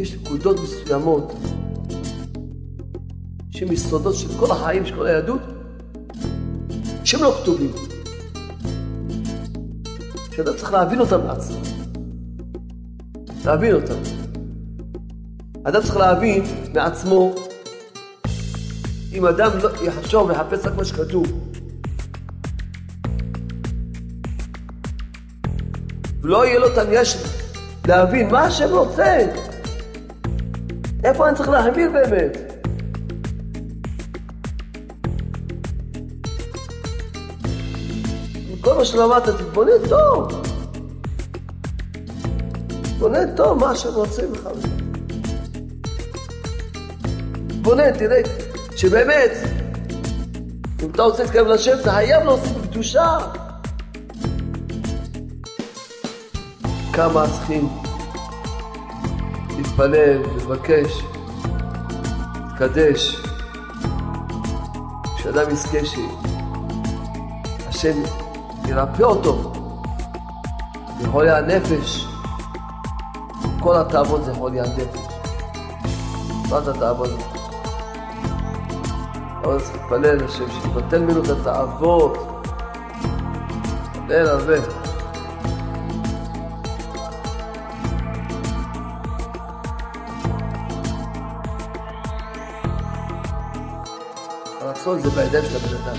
[0.00, 1.32] יש נקודות מסוימות
[3.50, 5.40] שהן יסודות של כל החיים, של כל היהדות,
[7.04, 7.72] שהם לא כתובים.
[10.36, 11.56] שאדם צריך להבין אותם לעצמו.
[13.44, 13.94] להבין אותם.
[15.64, 17.34] אדם צריך להבין מעצמו,
[19.12, 21.26] אם אדם לא יחשוב ויחפש רק מה שכתוב,
[26.20, 27.16] ולא יהיה לו את הנש
[27.86, 29.49] להבין מה השם רוצה,
[31.04, 32.60] איפה אני צריך להחמיר באמת?
[38.60, 40.42] כל מה שלמדת, תתבונן טוב.
[42.82, 44.48] תתבונן טוב מה השם רוצה ממך.
[47.48, 48.20] תתבונן, תראה,
[48.76, 49.30] שבאמת,
[50.82, 53.18] אם אתה רוצה להתקרב לשם, אתה חייב להוסיף קדושה.
[56.92, 57.68] כמה צריכים
[59.86, 61.04] להתפלל, לבקש,
[62.34, 63.22] להתקדש,
[65.16, 68.02] שאדם יזכה שהשם
[68.68, 69.52] ירפא אותו
[71.00, 72.06] מחולי הנפש.
[73.60, 75.00] כל התאוות זה חולי הנפש.
[76.50, 77.10] מה את התאוות?
[79.44, 82.42] אבל צריך להתפלל לשם שיבטל ממנו את התאוות.
[83.94, 84.79] להתפלל הרבה.
[94.90, 95.96] הרצון זה בידיים של הבן אדם.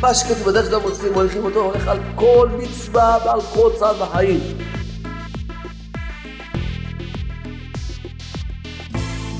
[0.00, 4.40] מה שכתוב בדרך שאתם מוצאים, מוליכים אותו, הולך על כל מצווה ועל כל צעד בחיים.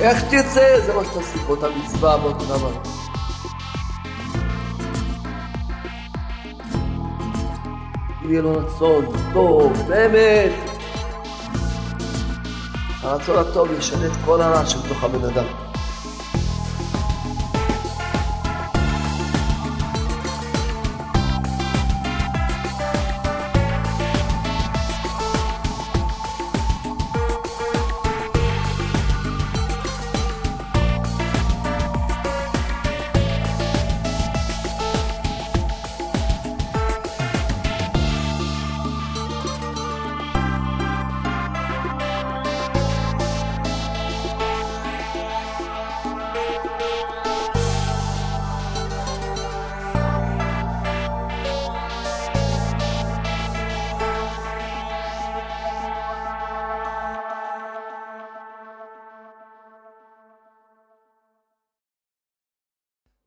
[0.00, 2.99] איך תרצה, זה מה שתעשי באותה מצווה, באותו דבר.
[8.30, 10.52] יהיה לו רצון טוב, באמת,
[13.02, 15.59] הרצון הטוב ישנה את כל הרע שבתוך הבן אדם.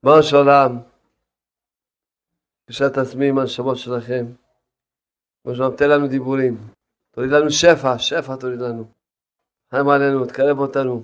[0.04, 0.78] בראש העולם,
[2.66, 4.26] קשת עצמי עם הנשמות שלכם.
[5.44, 6.58] כמו שאומר, תן לנו דיבורים.
[7.12, 8.86] תוריד לנו שפע, שפע תוריד לנו.
[9.72, 11.04] חיים עלינו, תקרב אותנו.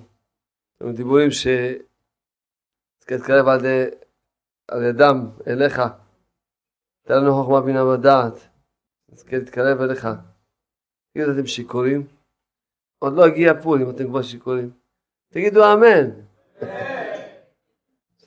[0.82, 1.46] עם דיבורים ש...
[2.98, 3.60] תתקרב על,
[4.88, 5.82] ידם אליך.
[7.02, 8.48] תן לנו חוכמה בינה ודעת.
[9.32, 10.08] להתקרב אליך.
[11.12, 12.06] תגידו, אתם שיכורים?
[12.98, 14.70] עוד לא הגיע פול אם אתם כבר שיכורים.
[15.32, 16.10] תגידו אמן.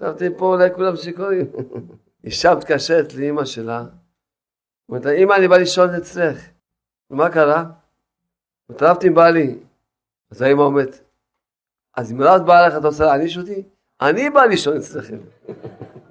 [0.03, 1.45] חשבתי פה אולי כולם שיכורים.
[2.23, 3.83] אישה מתקשרת לאימא שלה,
[4.89, 6.47] אומרת לה, אימא, אני בא לישון אצלך.
[7.11, 7.65] ומה קרה?
[8.69, 9.57] התערבתי עם בעלי.
[10.31, 10.99] אז האימא אומרת,
[11.97, 13.63] אז אם רב בעלך אתה רוצה להעניש אותי?
[14.01, 15.17] אני בא לישון אצלכם.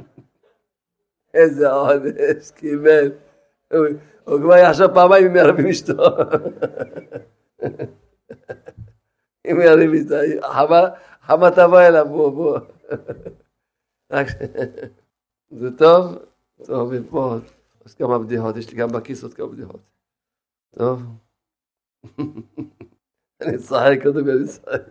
[1.34, 3.12] איזה עונש קיבל.
[4.24, 5.92] הוא כבר יחשוב פעמיים אם יריב עם אשתו.
[9.50, 10.16] אם יריב עם אשתו,
[11.22, 12.58] חמה תבוא אליו, בוא, בוא.
[15.50, 16.18] זה טוב?
[16.66, 17.36] טוב, מפה
[17.84, 19.80] אז כמה בדיחות, יש לי גם בכיס עוד כמה בדיחות.
[20.70, 21.02] טוב?
[23.42, 24.90] אני אצחק, קודם כל אני אצחק.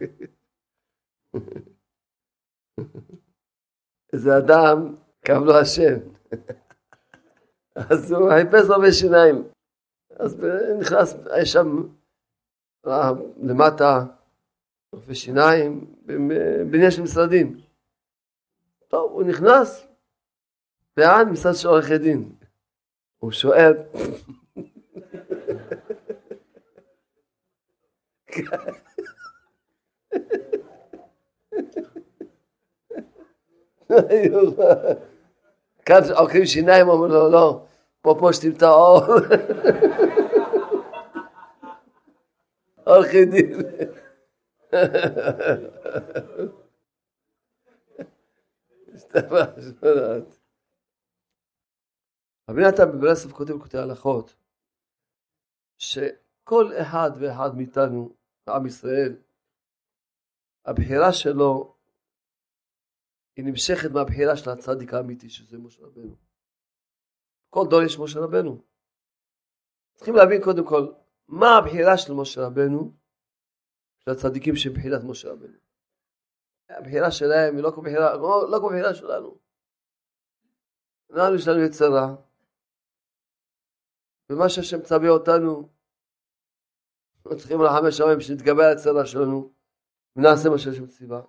[4.14, 4.96] איזה אדם,
[5.26, 6.00] קם לו השם.
[7.92, 9.44] אז הוא חיפש הרבה שיניים.
[10.10, 10.38] אז
[10.80, 11.68] נכנס, יש שם
[13.38, 14.06] למטה
[14.96, 15.94] רופא שיניים,
[16.72, 17.71] בניין של משרדים.
[18.92, 19.88] טוב, הוא נכנס,
[20.98, 22.30] ועד משרד של עורכי דין.
[23.18, 23.74] הוא שואל,
[35.86, 37.64] כאן עוקרים שיניים, אומרים לו, לא,
[38.02, 39.02] פה שתים את האור.
[42.86, 43.62] עורכי דין.
[52.50, 54.36] רבי נתן בברסלב כותב כותב הלכות,
[55.78, 58.16] שכל אחד ואחד מאיתנו,
[58.48, 59.16] עם ישראל,
[60.66, 61.76] הבחירה שלו
[63.36, 66.16] היא נמשכת מהבחירה של הצדיק האמיתי, שזה משה רבנו.
[67.50, 68.62] כל דור יש משה רבנו.
[69.96, 70.94] צריכים להבין קודם כל,
[71.28, 72.94] מה הבחירה של משה רבנו,
[74.00, 75.58] של הצדיקים שהם בחירת משה רבנו.
[76.78, 79.38] הבחירה שלהם היא לא כמו בחירה, לא, לא כמו בחירה שלנו.
[81.10, 82.16] לנו יש לנו יצרה,
[84.30, 85.70] ומה שהשם מצווה אותנו,
[87.16, 89.54] אנחנו צריכים לחמש שמים שנתגבר על היצרה שלנו,
[90.16, 91.22] ונעשה מה שהשם ציווה.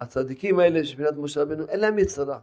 [0.00, 2.40] הצדיקים האלה שבחינת משה רבנו, אין להם יצרה,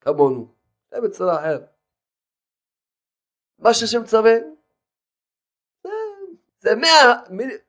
[0.00, 0.54] כמונו,
[0.92, 1.66] אין להם יצרה אחר.
[3.58, 4.32] מה שהשם מצווה,
[6.58, 7.22] זה, מאה,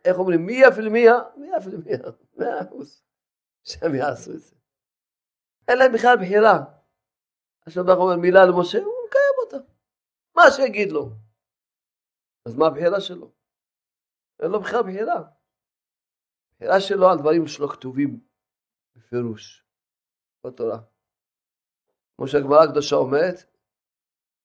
[0.05, 1.77] איך אומרים, מי אפילו מאה, מי אפילו
[2.35, 3.03] מאה, אחוז,
[3.63, 4.55] שהם יעשו את זה.
[5.67, 6.63] אין להם בכלל בחירה.
[7.61, 9.71] עכשיו אנחנו אומרים מילה למשה, הוא מקיים אותה.
[10.35, 11.09] מה שיגיד לו.
[12.45, 13.31] אז מה הבחירה שלו?
[14.39, 15.21] אין לו בכלל בחירה.
[16.51, 18.19] הבחירה שלו על דברים שלא כתובים
[18.95, 19.65] בפירוש
[20.45, 20.79] בתורה.
[22.15, 23.55] כמו שהגמרא הקדושה אומרת,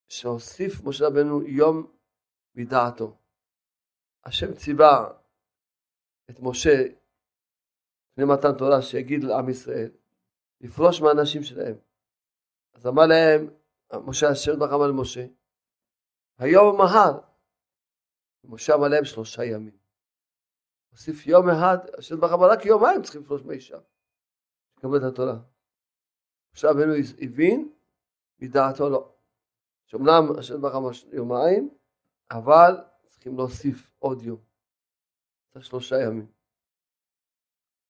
[0.08, 1.93] שהוסיף משה רבנו יום
[2.54, 3.16] מדעתו.
[4.25, 5.12] השם ציווה
[6.31, 7.00] את משה
[8.20, 9.90] לפני מתן תורה שיגיד לעם ישראל
[10.61, 11.76] לפרוש מהאנשים שלהם.
[12.75, 13.50] אז אמר להם,
[14.06, 15.26] משה השם ברוך אמר למשה,
[16.38, 17.20] היום ומהר.
[18.44, 19.78] משה אמר להם שלושה ימים.
[20.90, 23.78] הוסיף יום אחד, השם ברוך אמר רק יומיים צריכים לפרוש מאישה.
[24.78, 25.38] לקבל את התורה.
[26.55, 27.72] משה רבנו הבין,
[28.38, 29.14] מדעתו לא.
[29.87, 31.75] שאומנם השם ברוך אמר יומיים,
[32.31, 32.72] אבל
[33.06, 34.40] צריכים להוסיף עוד יום.
[35.52, 36.39] צריך שלושה ימים.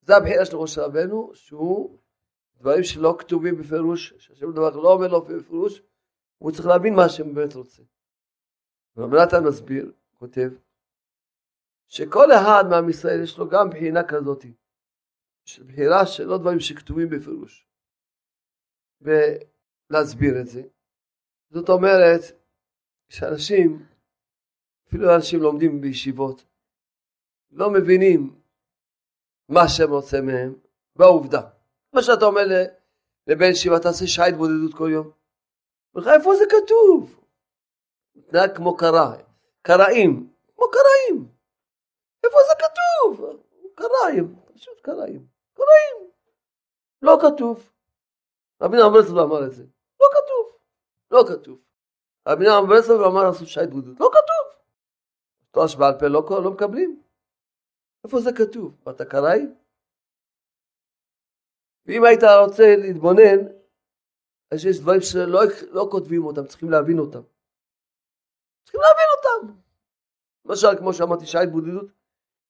[0.03, 1.99] זה הבחירה של ראש רבנו, שהוא
[2.57, 5.83] דברים שלא כתובים בפירוש, שהשם דבר לא אומר לו בפירוש,
[6.39, 7.83] הוא צריך להבין מה השם באמת רוצה.
[8.97, 10.51] ורבי נתן מסביר, כותב,
[11.89, 14.45] שכל אחד מעם ישראל יש לו גם בחינה כזאת,
[15.45, 17.67] של בחירה של לא דברים שכתובים בפירוש,
[19.01, 20.63] ולהסביר את זה.
[21.51, 22.21] זאת אומרת,
[23.09, 23.87] שאנשים,
[24.89, 26.45] אפילו אנשים לומדים בישיבות,
[27.51, 28.40] לא מבינים
[29.51, 30.55] מה השם רוצה מהם,
[30.97, 31.41] והעובדה.
[31.93, 32.43] מה שאתה אומר
[33.27, 35.11] לבן ישיבה, תעשה שעה התבודדות כל יום.
[35.95, 37.21] אומר לך, איפה זה כתוב?
[38.15, 39.17] מתנהג כמו קרא,
[39.63, 41.29] קראים, כמו קראים.
[42.25, 43.41] איפה זה כתוב?
[43.75, 45.27] קראים, פשוט קראים.
[45.55, 46.11] קראים.
[47.03, 47.73] לא כתוב.
[48.63, 49.65] רבי נעם ברסלב אמר את זה.
[50.01, 50.59] לא כתוב.
[51.11, 51.59] לא כתוב.
[52.29, 54.01] רבי נעם ברסלב אמר לעשות שעה התבודדות.
[54.01, 54.63] לא כתוב.
[55.51, 57.03] תואר שבעל פה לא, לא מקבלים.
[58.05, 58.89] איפה זה כתוב?
[58.91, 59.47] אתה קראי?
[61.87, 63.39] ואם היית רוצה להתבונן,
[64.51, 67.23] אז יש דברים שלא לא כותבים אותם, צריכים להבין אותם.
[68.65, 69.61] צריכים להבין אותם.
[70.45, 71.87] למשל, כמו שאמרתי, שעה התבודדות,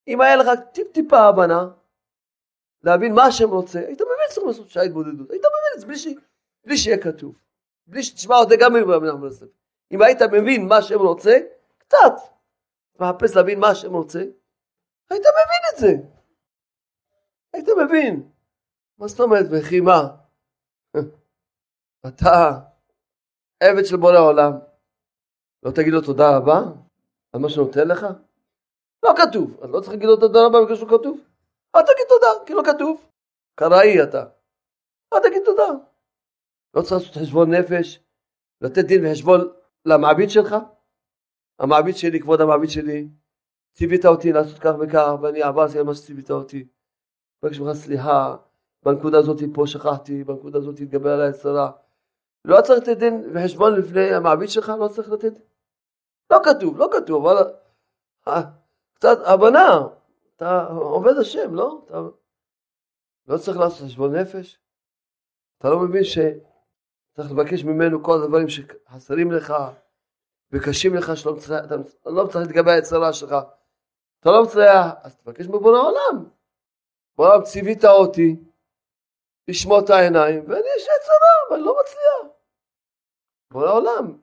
[0.08, 1.68] אם היה לך טיפ-טיפה הבנה,
[2.82, 5.30] להבין מה השם רוצה, היית מבין שצריך לעשות שעה התבודדות.
[5.30, 6.06] היית מבין את זה בלי, ש...
[6.64, 7.38] בלי שיהיה כתוב.
[7.86, 8.76] בלי שתשמע אותי גם
[9.24, 9.46] יוסף.
[9.92, 11.38] אם היית מבין מה השם רוצה,
[11.78, 12.12] קצת,
[13.00, 14.24] מחפש להבין מה השם רוצה,
[15.10, 15.92] היית מבין את זה.
[17.52, 18.30] היית מבין.
[18.98, 20.16] מה זאת אומרת וכי מה?
[22.08, 22.60] אתה
[23.62, 24.52] עבד של בורא עולם,
[25.62, 26.58] לא תגיד לו תודה רבה
[27.32, 28.06] על מה שנותן לך?
[29.02, 31.20] לא כתוב, אז לא צריך להגיד לו תודה רבה בגלל שהוא כתוב?
[31.76, 33.10] אל תגיד תודה, כי לא כתוב.
[33.54, 34.24] קראי אתה.
[35.12, 35.68] אל תגיד תודה.
[36.74, 38.00] לא צריך לעשות חשבון נפש,
[38.60, 39.40] לתת דין וחשבון
[39.84, 40.56] למעביד שלך?
[41.58, 43.08] המעביד שלי, כבוד המעביד שלי,
[43.72, 46.68] ציווית אותי לעשות כך וכך, ואני עברתי על מה שציווית אותי.
[47.42, 48.36] מבקש ממך סליחה,
[48.82, 51.70] בנקודה הזאת פה שכחתי, בנקודה הזאת התגבר על היצרה.
[52.44, 55.32] לא צריך לתת דין וחשבון לפני המעביד שלך, לא צריך לתת.
[56.30, 57.52] לא כתוב, לא כתוב, אבל
[58.28, 58.42] אה,
[58.94, 59.80] קצת הבנה,
[60.36, 61.82] אתה עובד השם, לא?
[61.86, 62.00] אתה
[63.26, 64.58] לא צריך לעשות חשבון נפש.
[65.58, 69.54] אתה לא מבין שצריך לבקש ממנו כל הדברים שחסרים לך
[70.52, 73.34] וקשים לך, שאתה לא צריך להתגבר על היצרה שלך.
[74.20, 76.28] אתה לא מצליח, אז תבקש מבורא העולם.
[77.16, 78.36] בורא העולם ציווית אותי.
[79.48, 82.36] לשמוע את העיניים, ואני יש יצרה, אבל לא מצליח.
[83.52, 84.18] כל העולם.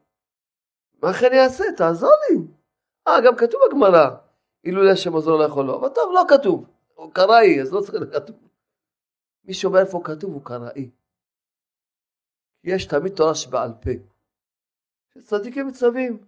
[1.03, 1.63] מה כן יעשה?
[1.77, 2.37] תעזור לי.
[3.07, 4.09] אה, גם כתוב בגמרא,
[4.63, 5.79] אילולא השם עוזר לא יכול לו.
[5.79, 6.65] אבל טוב, לא כתוב.
[6.93, 8.35] הוא קראי, אז לא צריך לכתוב.
[9.43, 10.89] מי שאומר איפה כתוב הוא קראי.
[12.63, 13.91] יש תמיד תורה שבעל פה.
[15.19, 16.27] צדיקים מצווים.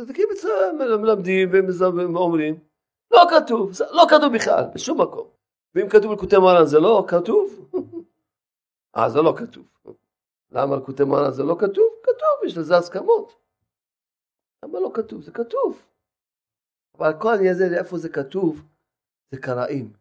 [0.00, 1.48] צדיקים מצווים, מלמדים
[2.14, 2.60] ואומרים,
[3.10, 5.28] לא כתוב, לא כתוב בכלל, בשום מקום.
[5.74, 7.70] ואם כתוב בלקוטי מרן זה לא כתוב?
[8.96, 9.64] אה, זה לא כתוב.
[10.50, 11.86] למה לקוטי מרן זה לא כתוב?
[12.02, 13.32] כתוב, יש לזה הסכמות.
[14.64, 15.22] למה לא כתוב?
[15.22, 15.82] זה כתוב.
[16.98, 18.62] אבל כל העניין הזה, איפה זה כתוב?
[19.30, 19.92] זה קראים.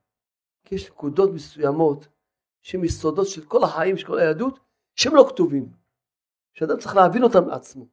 [0.66, 2.08] כי יש נקודות מסוימות
[2.62, 4.60] שהן יסודות של כל החיים, של כל היהדות,
[4.96, 5.70] שהם לא כתובים.
[6.54, 7.86] שאדם צריך להבין אותם מעצמו.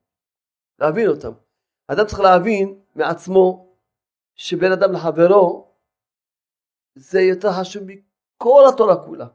[0.78, 1.32] להבין אותם.
[1.92, 3.74] אדם צריך להבין מעצמו
[4.34, 5.72] שבין אדם לחברו
[6.94, 9.26] זה יותר חשוב מכל התורה כולה.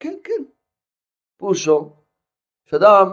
[0.00, 0.44] כן, כן.
[1.36, 1.96] פירושו,
[2.64, 3.06] שאדם,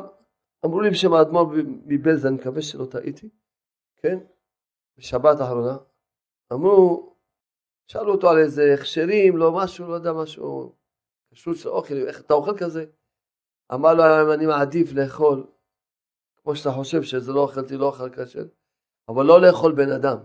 [0.65, 1.53] אמרו לי בשם האדמו"ר
[1.85, 3.29] מבלז, אני מקווה שלא טעיתי,
[3.97, 4.17] כן?
[4.97, 5.77] בשבת האחרונה,
[6.53, 7.15] אמרו,
[7.87, 10.75] שאלו אותו על איזה הכשרים, לא משהו, לא יודע משהו,
[11.33, 12.85] כשרות של אוכל, איך אתה אוכל כזה?
[13.73, 15.47] אמר לו, אני מעדיף לאכול,
[16.43, 18.43] כמו שאתה חושב שזה לא אכלתי, לא אוכל כשר,
[19.09, 20.17] אבל לא לאכול בן אדם.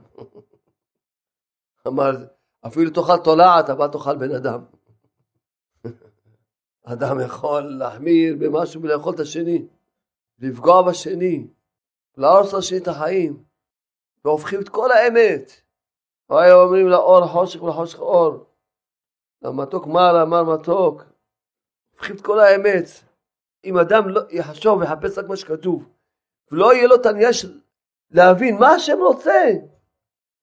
[1.88, 2.10] אמר,
[2.66, 4.64] אפילו תאכל תולעת, אבל תאכל בן אדם.
[6.92, 9.66] אדם יכול להחמיר במשהו ולאכול את השני,
[10.38, 11.46] לפגוע בשני,
[12.16, 13.44] להרוס לשני את החיים,
[14.24, 15.52] והופכים את כל האמת.
[16.30, 18.46] היו אומרים לאור חושך ולחושך אור,
[19.42, 21.02] למתוק מר אמר מתוק,
[21.90, 22.84] הופכים את כל האמת.
[23.64, 25.88] אם אדם לא יחשוב ויחפש רק מה שכתוב,
[26.54, 27.60] ולא יהיה לו את של
[28.10, 29.50] להבין מה השם רוצה,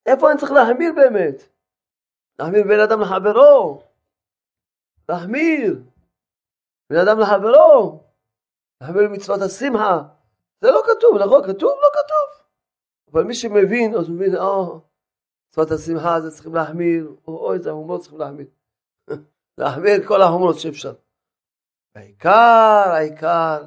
[0.06, 1.36] איפה אני צריך להחמיר באמת?
[2.40, 3.84] להחמיר בין אדם לחברו,
[5.10, 5.84] להחמיר.
[6.90, 8.04] בין אדם לחברו,
[8.82, 10.02] להחמיר מצוות השמחה.
[10.62, 11.44] זה לא כתוב, נכון?
[11.44, 11.72] כתוב?
[11.82, 12.48] לא כתוב.
[13.12, 14.82] אבל מי שמבין, אז מבין, או,
[15.50, 18.48] מצוות השמחה זה צריכים להחמיר, או, או איזה הומות צריכים להחמיר.
[19.58, 20.94] להחמיר כל ההומות שאפשר.
[21.96, 23.64] העיקר, העיקר,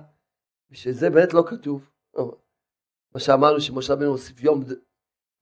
[0.73, 1.94] שזה באמת לא כתוב.
[3.15, 4.65] מה שאמרנו שמשה רבנו הוסיף יום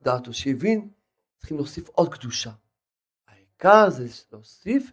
[0.00, 0.90] דעתו, שהבין,
[1.36, 2.50] צריכים להוסיף עוד קדושה.
[3.26, 4.92] העיקר זה להוסיף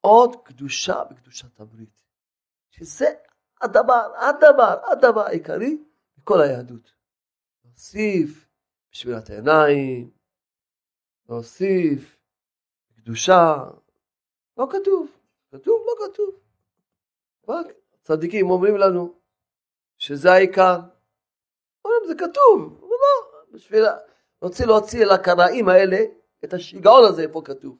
[0.00, 2.02] עוד קדושה בקדושת הברית.
[2.70, 3.06] שזה
[3.60, 5.78] הדבר, הדבר, הדבר העיקרי
[6.18, 6.92] בכל היהדות.
[7.64, 8.48] להוסיף
[8.92, 10.10] בשבילת העיניים,
[11.28, 12.16] להוסיף
[12.96, 13.54] קדושה,
[14.56, 15.10] לא כתוב,
[15.50, 16.40] כתוב, לא כתוב.
[17.48, 17.66] רק
[18.02, 19.14] צדיקים אומרים לנו
[19.98, 20.80] שזה העיקר.
[21.98, 23.84] אומרים זה כתוב, לא, בשביל
[24.42, 25.96] להוציא להוציא אל הקראים האלה
[26.44, 27.78] את השיגעון הזה איפה כתוב.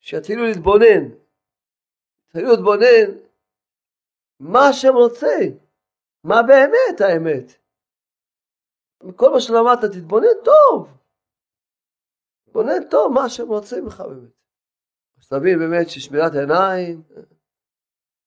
[0.00, 1.04] שיתחילו להתבונן,
[2.26, 3.18] יתחילו להתבונן
[4.40, 5.36] מה השם רוצה,
[6.24, 7.52] מה באמת האמת.
[9.02, 10.88] מכל מה שלמדת תתבונן טוב,
[12.44, 14.30] תתבונן טוב מה השם רוצה ממך באמת.
[15.18, 17.02] אז תבין באמת ששמירת העיניים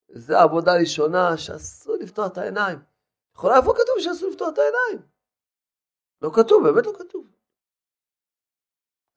[0.10, 2.93] זה עבודה ראשונה שאסור לפתוח את העיניים.
[3.36, 5.10] יכולה איפה כתוב שאסור לפתוח את העיניים?
[6.22, 7.28] לא כתוב, באמת לא כתוב.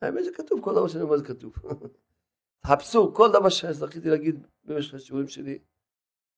[0.03, 1.55] האמת שכתוב, כל דבר שאני אומר זה כתוב.
[2.67, 5.59] חפשו כל דבר שזכיתי להגיד במשך השיעורים שלי.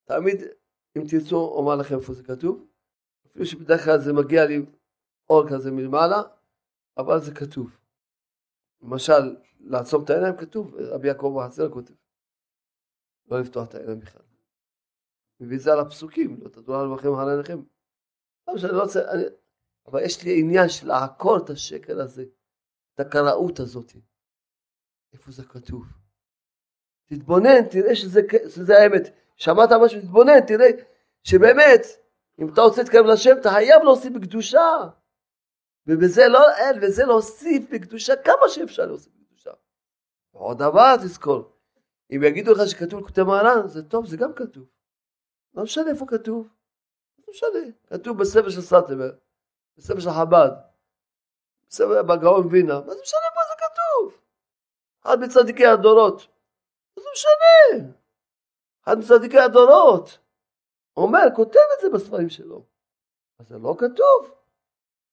[0.05, 0.41] תמיד,
[0.97, 2.67] אם תרצו, אומר לכם איפה זה כתוב.
[3.27, 4.65] אפילו שבדרך כלל זה מגיע לי
[5.29, 6.21] אור כזה מלמעלה,
[6.97, 7.77] אבל זה כתוב.
[8.81, 11.93] למשל, לעצום את העיניים כתוב, רבי יעקב בחצר כותב.
[13.27, 14.28] לא לפתוח את העיניים בכלל.
[15.39, 17.59] מביא זה על הפסוקים, לא תדעו לנו לכם אחרי עיניכם.
[18.47, 19.23] לא לא רוצה, אני,
[19.87, 22.25] אבל יש לי עניין של לעקור את השקל הזה,
[22.95, 23.93] את הקראות הזאת.
[25.13, 25.85] איפה זה כתוב?
[27.05, 29.15] תתבונן, תראה שזה, שזה האמת.
[29.35, 30.67] שמעת משהו, תתבונן, תראה
[31.23, 31.81] שבאמת,
[32.39, 34.89] אם אתה רוצה להתקרב לשם, אתה חייב להוסיף בקדושה.
[35.87, 39.51] ובזה לא, אין, וזה להוסיף בקדושה כמה שאפשר להוסיף בקדושה.
[40.31, 41.51] עוד דבר תזכור,
[42.11, 44.78] אם יגידו לך שכתוב לקוטי מרן, זה טוב, זה גם כתוב.
[45.53, 46.47] לא משנה איפה כתוב.
[47.19, 47.71] לא משנה.
[47.87, 49.11] כתוב בספר של סאטמר,
[49.77, 50.51] בספר של חב"ד,
[51.69, 54.21] בספר בגאון וינה, מה זה משנה איפה זה כתוב?
[55.01, 56.27] אחד מצדיקי הדורות.
[56.97, 57.89] מה זה משנה?
[58.83, 60.17] אחד מצדיקי הדורות.
[60.97, 62.65] אומר, כותב את זה בספרים שלו.
[63.39, 64.35] אז זה לא כתוב.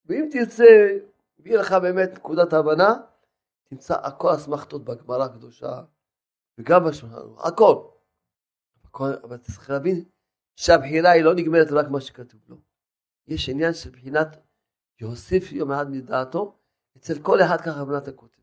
[0.07, 0.99] ואם תרצה,
[1.39, 2.95] ויהיה לך באמת נקודת הבנה,
[3.65, 5.81] תמצא הכל אסמכתות בגמרא הקדושה,
[6.59, 7.17] וגם בשולחן.
[7.39, 7.89] הכל.
[8.95, 10.05] אבל צריך להבין
[10.57, 12.57] שהבחינה היא לא נגמרת רק מה שכתוב לו.
[13.27, 14.37] יש עניין של בחינת
[15.01, 16.59] יוסיף יום אחד מדעתו,
[16.97, 18.41] אצל כל אחד ככה בנת הכותב.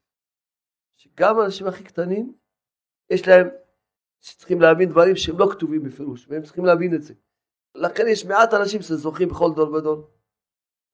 [0.95, 2.33] שגם האנשים הכי קטנים,
[3.09, 3.47] יש להם,
[4.21, 7.13] שצריכים להבין דברים שהם לא כתובים בפירוש, והם צריכים להבין את זה.
[7.75, 10.11] לכן יש מעט אנשים שזוכים בכל דור ודור.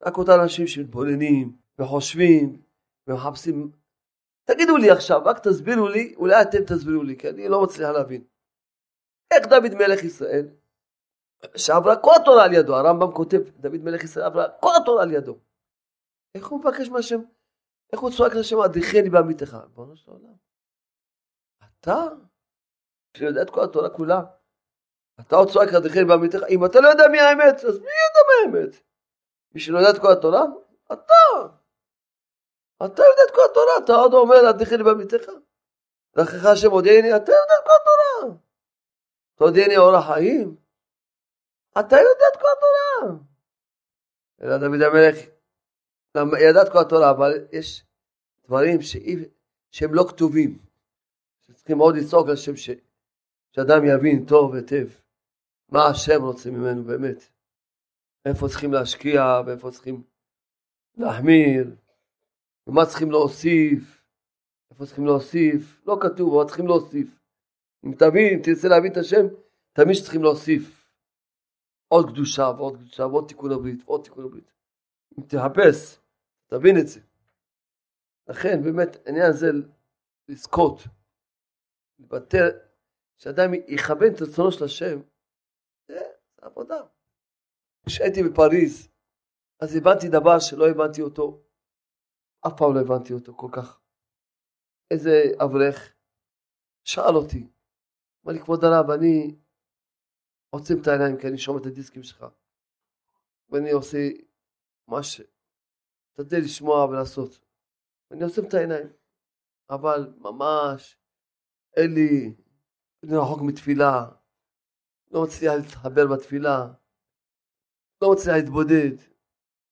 [0.06, 2.62] רק אותם אנשים שמתבוננים, וחושבים,
[3.08, 3.72] ומחפשים.
[4.46, 8.24] תגידו לי עכשיו, רק תסבירו לי, אולי אתם תסבירו לי, כי אני לא מצליח להבין.
[9.32, 10.48] איך דוד מלך ישראל,
[11.56, 15.38] שעברה כל התורה על ידו, הרמב"ם כותב, דוד מלך ישראל עברה כל התורה על ידו.
[16.36, 17.22] איך הוא מבקש מהשם,
[17.94, 20.34] איך הוא צועק לשם, אדריכני בעמיתך, ריבונו של עולם.
[21.64, 22.04] אתה,
[23.18, 24.22] שיודע את כל התורה כולה,
[25.20, 28.60] אתה עוד צועק הדחין בעמיתך, אם אתה לא יודע מי האמת, אז מי ידע מה
[28.60, 28.76] האמת?
[29.52, 30.44] מי שלא יודע את כל התורה?
[30.94, 31.14] אתה.
[32.86, 35.30] אתה יודע את כל התורה, אתה עוד אומר הדחין בעמיתך?
[36.16, 38.36] לכך השם הודיעני, אתה יודע את כל התורה.
[39.36, 40.56] תודיעני אור החיים.
[41.72, 43.20] אתה יודע את כל התורה.
[44.42, 45.18] אלא דוד המלך
[46.40, 47.86] ידע את כל התורה, אבל יש
[48.46, 48.80] דברים
[49.72, 50.60] שהם לא כתובים.
[51.54, 52.70] צריכים עוד לצעוק על השם ש...
[53.52, 54.88] שאדם יבין טוב היטב
[55.70, 57.30] מה השם רוצה ממנו באמת.
[58.26, 60.04] איפה צריכים להשקיע ואיפה צריכים
[60.98, 61.76] להחמיר,
[62.68, 64.04] ומה צריכים להוסיף,
[64.72, 67.20] איפה צריכים להוסיף, לא כתוב, אבל צריכים להוסיף.
[67.86, 69.26] אם תבין, אם תרצה להבין את השם,
[69.74, 70.79] תמיד שצריכים להוסיף
[71.90, 74.52] עוד קדושה ועוד קדושה ועוד תיקון הברית ועוד תיקון הברית.
[75.18, 76.00] אם תחפש,
[76.48, 77.00] תבין את זה.
[78.28, 79.48] לכן באמת העניין הזה
[80.28, 80.80] לזכות,
[82.00, 82.50] לבטא,
[83.18, 85.00] שאדם יכוון את רצונו של השם,
[85.88, 86.00] זה
[86.42, 86.82] עבודה.
[87.86, 88.90] כשהייתי בפריז,
[89.60, 91.44] אז הבנתי דבר שלא הבנתי אותו,
[92.48, 93.80] אף פעם לא הבנתי אותו כל כך.
[94.92, 95.12] איזה
[95.44, 95.94] אברך
[96.84, 97.48] שאל אותי,
[98.26, 99.36] אמר לי, כבוד הרב, אני
[100.50, 102.26] עוצם את העיניים כי אני שומע את הדיסקים שלך,
[103.50, 103.98] ואני עושה
[104.88, 105.22] מה ש...
[106.20, 107.40] תשתדל לשמוע ולעשות.
[108.12, 108.88] אני עוצם את העיניים,
[109.70, 110.98] אבל ממש
[111.78, 112.36] אין לי,
[113.04, 114.06] אני רחוק מתפילה,
[115.12, 116.68] לא מצליח להתחבר בתפילה,
[118.02, 118.96] לא מצליח להתבודד.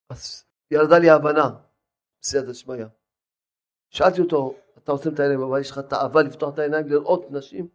[0.09, 1.63] אז ירדה לי הבנה,
[2.21, 2.85] בסייעתא שמיא.
[3.89, 7.67] שאלתי אותו, אתה עושה את העיניים, אבל יש לך תאווה לפתוח את העיניים לראות נשים?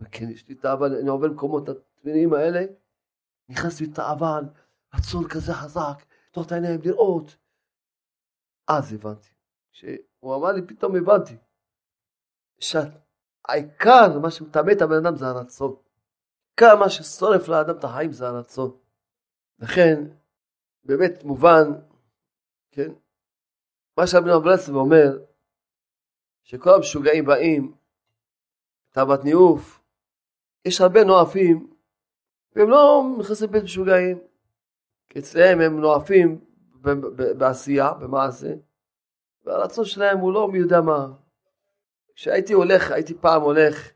[0.00, 1.68] וכן, יש לי תאווה, אני עובר למקומות
[2.06, 2.60] התמינים האלה,
[3.48, 4.38] נכנס לי תאווה,
[4.94, 7.36] רצון כזה חזק, לפתוח את העיניים, לראות.
[8.68, 9.28] אז הבנתי.
[9.72, 11.36] כשהוא אמר לי, פתאום הבנתי.
[12.58, 15.76] שהעיקר, מה שמטמא את הבן אדם זה הרצון.
[16.50, 18.76] עיקר מה ששורף לאדם את החיים זה הרצון.
[19.58, 20.04] לכן,
[20.84, 21.64] באמת מובן,
[22.70, 22.92] כן,
[23.98, 25.18] מה שאבנו ברסלב אומר,
[26.42, 27.76] שכל המשוגעים באים,
[28.90, 29.80] תאוות ניאוף,
[30.64, 31.75] יש הרבה נואפים,
[32.56, 34.18] והם לא נכנסים לבית משוגעים,
[35.18, 36.44] אצלם הם נואפים
[37.38, 38.54] בעשייה, במעשה,
[39.44, 41.08] והרצון שלהם הוא לא מי יודע מה.
[42.14, 43.90] כשהייתי הולך, הייתי פעם הולך,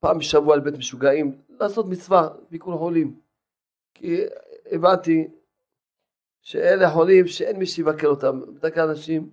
[0.00, 3.20] פעם בשבוע לבית משוגעים, לעשות מצווה, ביקור חולים.
[3.94, 4.24] כי
[4.70, 5.28] הבנתי
[6.42, 8.40] שאלה חולים שאין מי שיבקר אותם.
[8.54, 9.30] בדרך כלל אנשים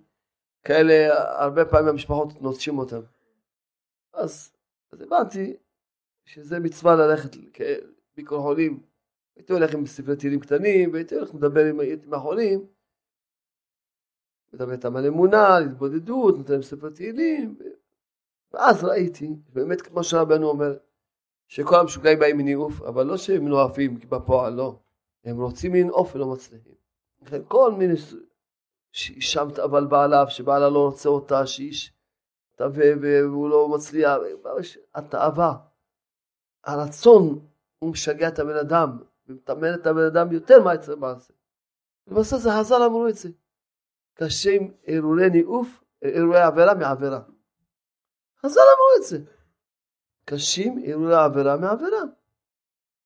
[0.63, 1.07] כאלה,
[1.41, 3.01] הרבה פעמים המשפחות נוטשים אותם.
[4.13, 4.51] אז,
[4.91, 5.55] אז הבנתי
[6.25, 7.31] שזה מצווה ללכת
[8.15, 8.79] כביקור חולים.
[9.35, 12.65] הייתי הולך עם ספרי תהילים קטנים, והייתי הולך לדבר עם, עם החולים,
[14.53, 17.57] מדבר איתם על אמונה, על התבודדות, נותן להם ספר תהילים,
[18.53, 20.77] ואז ראיתי, באמת כמו שרבנו אומר,
[21.47, 24.79] שכל המשוגעים באים מניאוף, אבל לא שהם נואפים בפועל, לא.
[25.23, 26.75] הם רוצים לנאוף ולא מצליחים.
[27.47, 27.93] כל מיני
[28.91, 31.93] שאישה מתאבל בעליו, שבעלה לא רוצה אותה, שאיש
[32.55, 34.17] תווה והוא לא מצליח,
[34.95, 35.57] התאווה,
[36.63, 37.47] הרצון
[37.85, 41.33] הוא משגע את הבן אדם, ומטמן את הבן אדם יותר מהיצר מעשה.
[42.07, 43.29] ובסוף זה חז"ל אמרו את זה.
[44.13, 47.21] קשים אירועי ניאוף, אירועי עבירה מעבירה.
[48.39, 49.17] חז"ל אמרו את זה.
[50.25, 52.01] קשים אירועי עבירה מעבירה.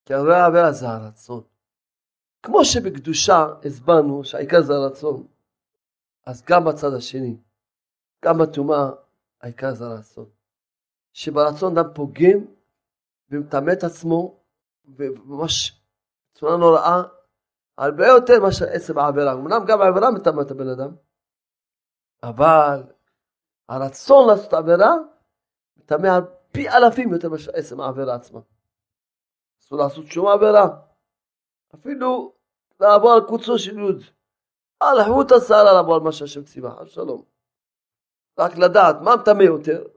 [0.06, 1.44] כי אירועי העבירה זה הרצון.
[2.44, 5.28] כמו שבקדושה הסברנו שהעיקר זה הרצון,
[6.26, 7.38] אז גם בצד השני,
[8.26, 8.90] גם בטומאה,
[9.42, 10.30] העיקר זה הרצון.
[11.14, 12.40] שברצון אדם פוגם
[13.30, 14.39] ומטמא את עצמו,
[14.98, 15.82] וממש
[16.34, 17.02] בצורה נוראה,
[17.78, 19.34] הרבה יותר מאשר עצם העבירה.
[19.34, 20.96] אמנם גם העבירה מטמא את הבן אדם,
[22.24, 22.84] אבל
[23.70, 24.94] הרצון לעשות עבירה
[25.78, 26.22] מטמא על
[26.52, 28.40] פי אלפים יותר מאשר עצם העבירה עצמה.
[29.62, 30.68] אסור לעשות שום עבירה.
[31.76, 32.34] אפילו
[32.80, 34.04] לעבור על קוצו של יוד.
[34.80, 37.24] על חוט השערה לעבור על מה שהשם ציווה, חס שלום.
[38.40, 39.88] רק לדעת מה מטמא יותר,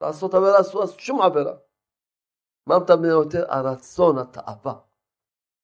[0.00, 1.52] לעשות עבירה אסור לעשות שום עבירה.
[2.66, 3.44] מה מטמא יותר?
[3.52, 4.80] הרצון, התאווה.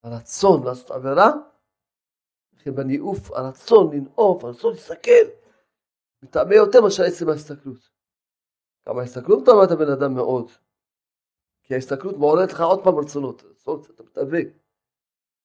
[0.03, 1.31] הרצון לעשות עבירה,
[2.65, 5.25] בניאוף, הרצון לנאוף, הרצון להסתכל,
[6.23, 7.89] מטמא יותר מאשר עצם ההסתכלות.
[8.87, 10.51] גם ההסתכלות מטמא את הבן אדם מאוד.
[11.63, 13.43] כי ההסתכלות מעוררת לך עוד פעם רצונות,
[13.95, 14.39] אתה מתאווה.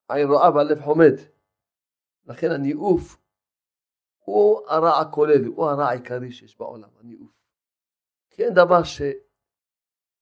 [0.09, 1.13] עין רואה והלב חומד.
[2.27, 3.19] לכן הניאוף
[4.25, 7.31] הוא הרע הכולל, הוא הרע העיקרי שיש בעולם, הניאוף.
[8.31, 9.03] כי אין דבר ש...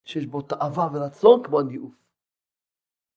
[0.06, 1.94] שיש בו תאווה ורצון כמו הניאוף.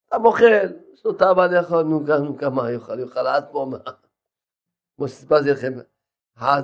[0.08, 0.45] אתה מוכל,
[0.93, 3.78] יש לו תאווה לאכול, נו גם, נו כמה יאכל, יאכל עד פה מה.
[4.95, 5.73] כמו שסיפרתי לכם,
[6.38, 6.63] אחד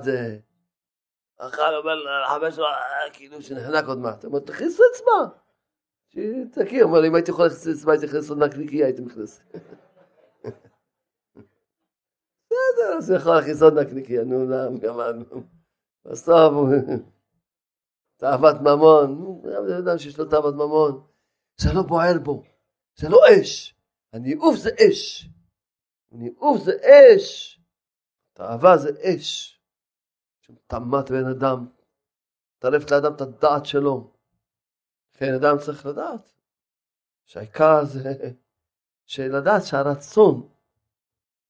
[1.37, 2.65] אכל, אבל לחבר שלו,
[3.13, 4.23] כאילו שנחנק עוד מעט.
[4.23, 5.37] הוא אומר, תכניס אצבע,
[6.07, 9.43] שתכיר, אבל אם הייתי יכול להכניס לבית נכנסת נקניקיה, הייתי נכנס.
[12.45, 14.47] בסדר, אז יכול להכניס עוד נקניקיה, נו,
[14.79, 15.25] גמרנו.
[16.05, 16.53] בסוף,
[18.17, 21.03] תאוות ממון, זה אדם שיש לו תאוות ממון,
[21.57, 22.43] זה לא בוער בו,
[22.95, 23.75] זה לא אש,
[24.13, 25.29] הניאוף זה אש,
[26.11, 27.59] ניאוף זה אש,
[28.33, 29.59] תאווה זה אש,
[30.39, 31.67] שמטמאת בן אדם,
[32.57, 34.11] מטרפת לאדם את הדעת שלו.
[35.13, 36.33] כן, אדם צריך לדעת
[37.25, 38.13] שהעיקר זה
[39.05, 40.49] שלדעת שהרצון,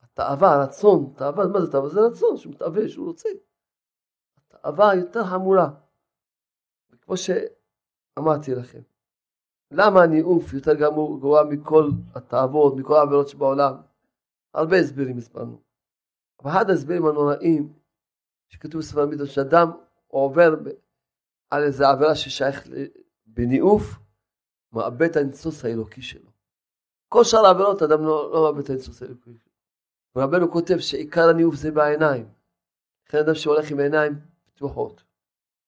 [0.01, 1.89] התאווה, הרצון, תאווה, מה זה תאווה?
[1.89, 3.29] זה רצון שהוא מתאווה, שהוא רוצה.
[4.37, 5.69] התאווה יותר חמורה.
[7.05, 8.81] כמו שאמרתי לכם,
[9.71, 13.73] למה הניאוף יותר גרוע מכל התאוות, מכל העבירות שבעולם?
[14.53, 15.61] הרבה הסברים הסברנו.
[16.39, 17.73] אבל אחד ההסברים הנוראים
[18.47, 19.67] שכתוב בספר המידות, שאדם
[20.07, 20.55] עובר
[21.49, 22.67] על איזה עבירה ששייך
[23.25, 23.99] בניאוף,
[24.73, 26.31] מאבד את הניצוץ האלוקי שלו.
[27.09, 29.51] כל שאר העבירות אדם לא, לא מאבד את הניצוץ האלוקי שלו.
[30.15, 32.29] ורבנו כותב שעיקר הניאוף זה בעיניים.
[33.07, 34.13] לכן אדם שהולך עם עיניים
[34.45, 35.03] פתוחות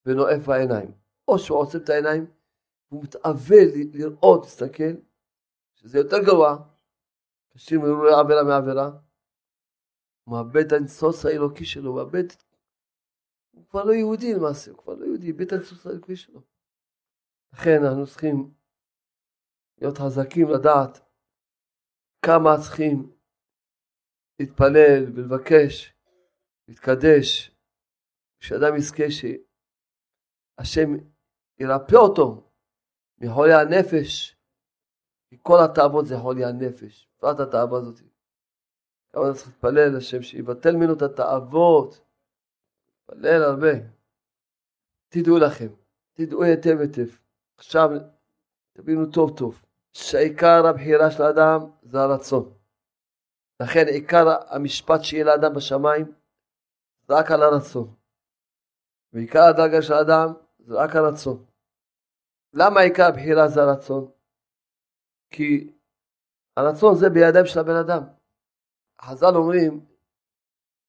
[0.06, 0.92] ונואף בעיניים,
[1.28, 2.26] או שהוא עוצם את העיניים
[2.90, 3.56] והוא מתאווה
[3.94, 4.92] לראות, להסתכל,
[5.74, 6.56] שזה יותר גרוע,
[7.52, 8.90] קשים לראות עבירה מעבירה,
[10.24, 12.24] הוא מאבד את הניצוץ האלוקי שלו, הוא מאבד,
[13.50, 16.42] הוא כבר לא יהודי למעשה, הוא כבר לא יהודי, איבד את הניצוץ האלוקי שלו.
[17.52, 18.54] לכן אנחנו צריכים
[19.80, 21.00] להיות חזקים לדעת
[22.22, 23.12] כמה צריכים
[24.40, 25.94] להתפלל ולבקש,
[26.68, 27.50] להתקדש,
[28.40, 30.90] שאדם יזכה שהשם
[31.60, 32.50] ירפא אותו
[33.18, 34.36] מחולי הנפש,
[35.30, 38.00] כי כל התאוות זה חולי הנפש, בפרט התאווה הזאת.
[39.12, 42.00] כמה צריך להתפלל לשם שיבטל ממנו את התאוות,
[43.08, 43.72] להתפלל הרבה.
[45.08, 45.68] תדעו לכם,
[46.12, 47.16] תדעו היטב היטב.
[47.56, 47.88] עכשיו
[48.72, 52.54] תבינו טוב טוב, שעיקר הבחירה של האדם זה הרצון.
[53.62, 56.12] לכן עיקר המשפט שיהיה לאדם בשמיים
[57.08, 57.94] זה רק על הרצון.
[59.12, 60.32] ועיקר הדרגה של האדם
[60.68, 61.46] זה רק הרצון.
[62.52, 64.10] למה עיקר הבחירה זה הרצון?
[65.30, 65.72] כי
[66.56, 68.02] הרצון זה בידיים של הבן אדם.
[69.02, 69.86] חז"ל אומרים,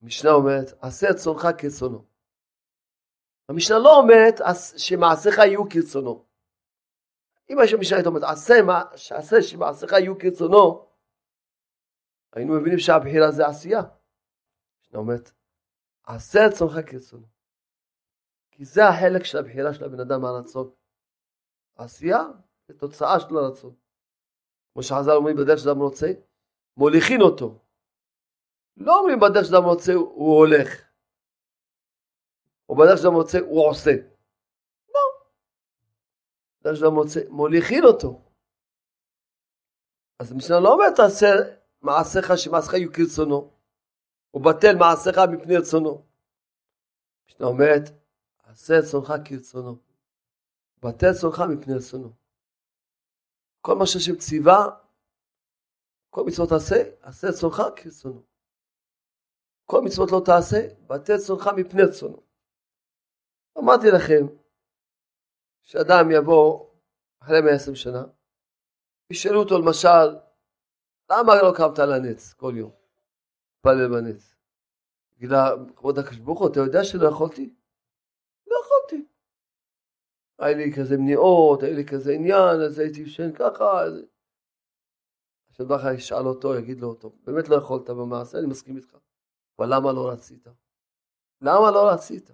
[0.02, 2.06] המשנה אומרת, עשה את צונך כרצונו.
[3.50, 4.36] המשנה לא אומרת
[4.78, 6.26] שמעשיך יהיו כרצונו.
[7.50, 8.24] אם המשנה הייתה אומרת,
[9.10, 10.88] עשה שמעשיך יהיו כרצונו,
[12.34, 13.80] היינו מבינים שהבחירה זה עשייה.
[13.80, 15.32] המשנה אומרת,
[16.04, 17.39] עשה את צונך כרצונו.
[18.60, 20.72] כי זה החלק של הבחירה של הבן אדם מהרצון.
[21.76, 22.24] עשייה
[22.68, 23.76] זה תוצאה של הרצון.
[24.74, 26.08] כמו שחז"ל אומרים בדרך שאדם רוצה,
[26.78, 27.60] מוליכין אותו.
[28.78, 30.82] לא אומרים בדרך שאדם רוצה הוא הולך,
[32.70, 33.92] או בדרך שאדם רוצה הוא עושה.
[34.94, 35.28] לא.
[36.62, 38.22] בדרך שאדם רוצה, מוליכין אותו.
[40.20, 41.28] אז המשנה לא אומרת תעשה
[41.82, 43.54] מעשיך שמעשיך יהיו כרצונו,
[44.34, 46.06] ובטל מעשיך מפני רצונו.
[47.24, 47.99] המשנה אומרת,
[48.50, 49.78] עשה את צונך כרצונו,
[50.80, 52.14] בטל צונך מפני רצונו.
[53.62, 54.68] כל מה שהשם ציווה,
[56.10, 58.24] כל מצוות תעשה, עשה את צונך כרצונו.
[59.66, 62.22] כל מצוות לא תעשה, בטל צונך מפני רצונו.
[63.58, 64.36] אמרתי לכם,
[65.62, 66.70] שאדם יבוא
[67.20, 68.04] אחרי 120 שנה,
[69.10, 70.08] ישאלו אותו למשל,
[71.12, 72.72] למה לא קמת על הנץ כל יום?
[73.62, 74.36] פלל בנץ.
[75.22, 77.59] לה, כבוד הקדוש ברוך הוא, אתה יודע שלא יכולתי?
[80.40, 83.82] היה לי כזה מניעות, היה לי כזה עניין, אז הייתי ישן ככה.
[83.82, 83.94] אז...
[85.50, 88.98] עכשיו ברכה ישאל אותו, יגיד לו, טוב, באמת לא יכולת במעשה, אני מסכים איתך.
[89.60, 90.48] אבל למה לא רצית?
[91.42, 92.32] למה לא רצית?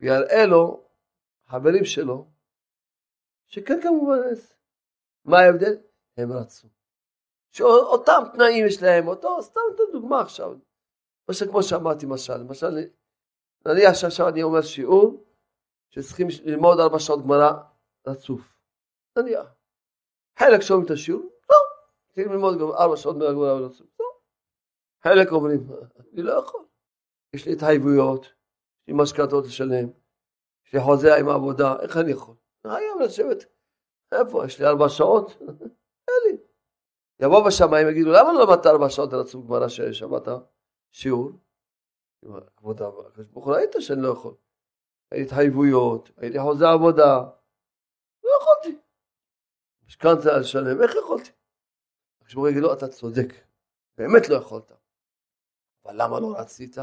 [0.00, 0.84] ויראה לו,
[1.46, 2.26] חברים שלו,
[3.46, 4.16] שכן כמובן.
[5.24, 5.76] מה ההבדל?
[6.16, 6.68] הם רצו.
[7.50, 10.56] שאותם תנאים יש להם, אותו, סתם אתן דוגמה עכשיו.
[11.50, 12.66] כמו שאמרתי משל, למשל,
[13.66, 15.24] נניח שעכשיו אני אומר שיעור,
[15.90, 17.52] שצריכים ללמוד ארבע שעות גמרא
[18.06, 18.54] רצוף.
[19.18, 19.46] נניח.
[20.38, 21.56] חלק שומעים את השיעור, לא,
[22.06, 23.86] צריכים ללמוד גם ארבע שעות גמרא רצוף.
[24.00, 24.06] לא.
[25.02, 25.68] חלק אומרים,
[26.12, 26.64] אני לא יכול.
[27.34, 29.88] יש לי התחייבויות, יש לי משכנתות לשלם,
[30.66, 32.34] יש לי חוזה עם העבודה, איך אני יכול?
[32.64, 33.44] היום לשבת,
[34.12, 35.36] איפה, יש לי ארבע שעות?
[36.08, 36.38] אין לי.
[37.20, 40.28] יבוא בשמיים יגידו, למה לא למדת ארבע שעות רצוף גמרא ששמעת
[40.90, 41.30] שיעור?
[42.56, 44.34] כבוד הקדוש ברוך הוא ראית שאני לא יכול.
[45.22, 47.16] התחייבויות, היה לי חוזה עבודה,
[48.24, 48.80] לא יכולתי.
[49.86, 51.30] משכנתה לשלם, איך יכולתי?
[52.20, 53.34] הקדוש ברוך יגיד לו, אתה צודק,
[53.96, 54.72] באמת לא יכולת.
[55.84, 56.76] אבל למה לא רצית?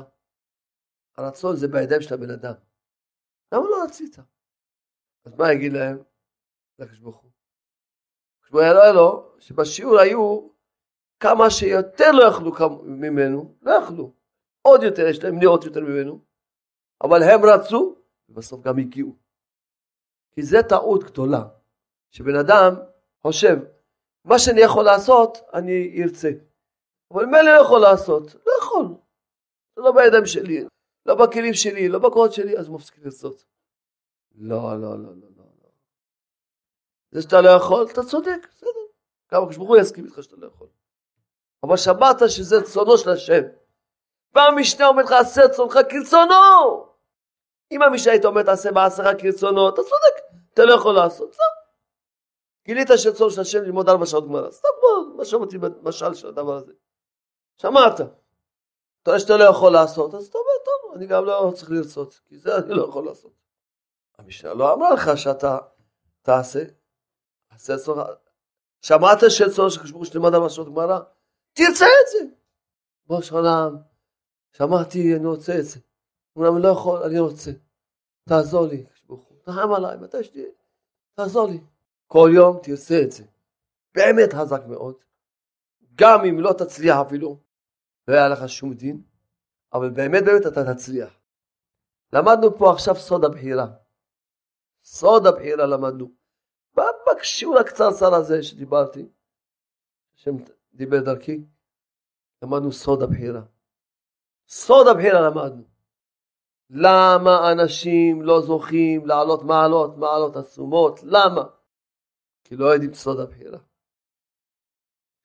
[1.17, 2.53] הרצון זה בידיים של הבן אדם.
[3.51, 4.17] למה לא רצית?
[5.25, 5.97] אז מה יגיד להם?
[6.79, 7.31] לקדוש ברוך הוא.
[8.51, 10.47] הוא הראה לו שבשיעור היו
[11.19, 14.13] כמה שיותר לא יכלו ממנו, לא יכלו.
[14.61, 16.19] עוד יותר, יש להם נאות יותר ממנו,
[17.03, 17.95] אבל הם רצו,
[18.31, 19.15] ובסוף גם הגיעו.
[20.31, 21.43] כי זה טעות גדולה,
[22.11, 22.75] שבן אדם
[23.21, 23.57] חושב,
[24.25, 26.29] מה שאני יכול לעשות, אני ארצה.
[27.11, 28.85] אבל מילא לא יכול לעשות, לא יכול.
[29.75, 30.65] זה לא בידיים שלי,
[31.05, 33.45] לא בכלים שלי, לא בכוחות שלי, אז מפסיק לרצות.
[34.35, 35.43] לא, לא, לא, לא, לא.
[37.11, 38.69] זה שאתה לא יכול, אתה צודק, בסדר.
[39.33, 40.67] גם הקדוש ברוך הוא יסכים איתך שאתה לא יכול.
[41.63, 43.41] אבל שמעת שזה צונו של השם.
[44.33, 46.90] והמשנה אומרת לך, עשה צונך כרצונו.
[47.71, 51.61] אם המשנה היית אומרת, עשה מעשיך כרצונו, אתה צודק, אתה לא יכול לעשות, זהו.
[52.65, 54.67] גילית שצון של השם ללמוד ארבע שעות גמרא, סתם
[55.15, 56.73] מה שמעתי במשל של הדבר הזה.
[57.57, 58.01] שמעת.
[59.01, 62.19] אתה רואה שאתה לא יכול לעשות, אז אתה אומר, טוב, אני גם לא צריך לרצות,
[62.25, 63.31] כי זה אני לא יכול לעשות.
[64.17, 65.57] המשנה לא אמרה לך שאתה
[66.21, 66.63] תעשה,
[67.49, 68.07] עשה צונך,
[68.81, 70.99] שמעת שצון של ברוך שתלמד ארבע שעות גמרא,
[71.53, 72.19] תרצה את זה.
[73.05, 73.77] בוא שלום,
[74.57, 75.79] שמעתי, אני רוצה את זה.
[76.35, 77.51] אומנם אני לא יכול, אני רוצה.
[78.29, 78.85] תעזור לי,
[79.43, 80.49] תרחם עליי, מתי שתהיה,
[81.13, 81.59] תעזור לי.
[82.07, 83.23] כל יום תרצה את זה.
[83.95, 84.95] באמת חזק מאוד.
[85.95, 87.39] גם אם לא תצליח אפילו,
[88.07, 89.01] לא היה לך שום דין,
[89.73, 91.19] אבל באמת באמת אתה תצליח.
[92.13, 93.67] למדנו פה עכשיו סוד הבחירה.
[94.83, 96.11] סוד הבחירה למדנו.
[96.75, 99.09] בשיעור הקצרצר הזה שדיברתי,
[100.15, 100.31] השם
[100.73, 101.45] דיבר דרכי,
[102.41, 103.41] למדנו סוד הבחירה.
[104.47, 105.63] סוד הבחירה למדנו.
[106.73, 110.99] למה אנשים לא זוכים לעלות מעלות, מעלות עצומות?
[111.03, 111.41] למה?
[112.43, 113.59] כי לא יודעים סוד הבחירה.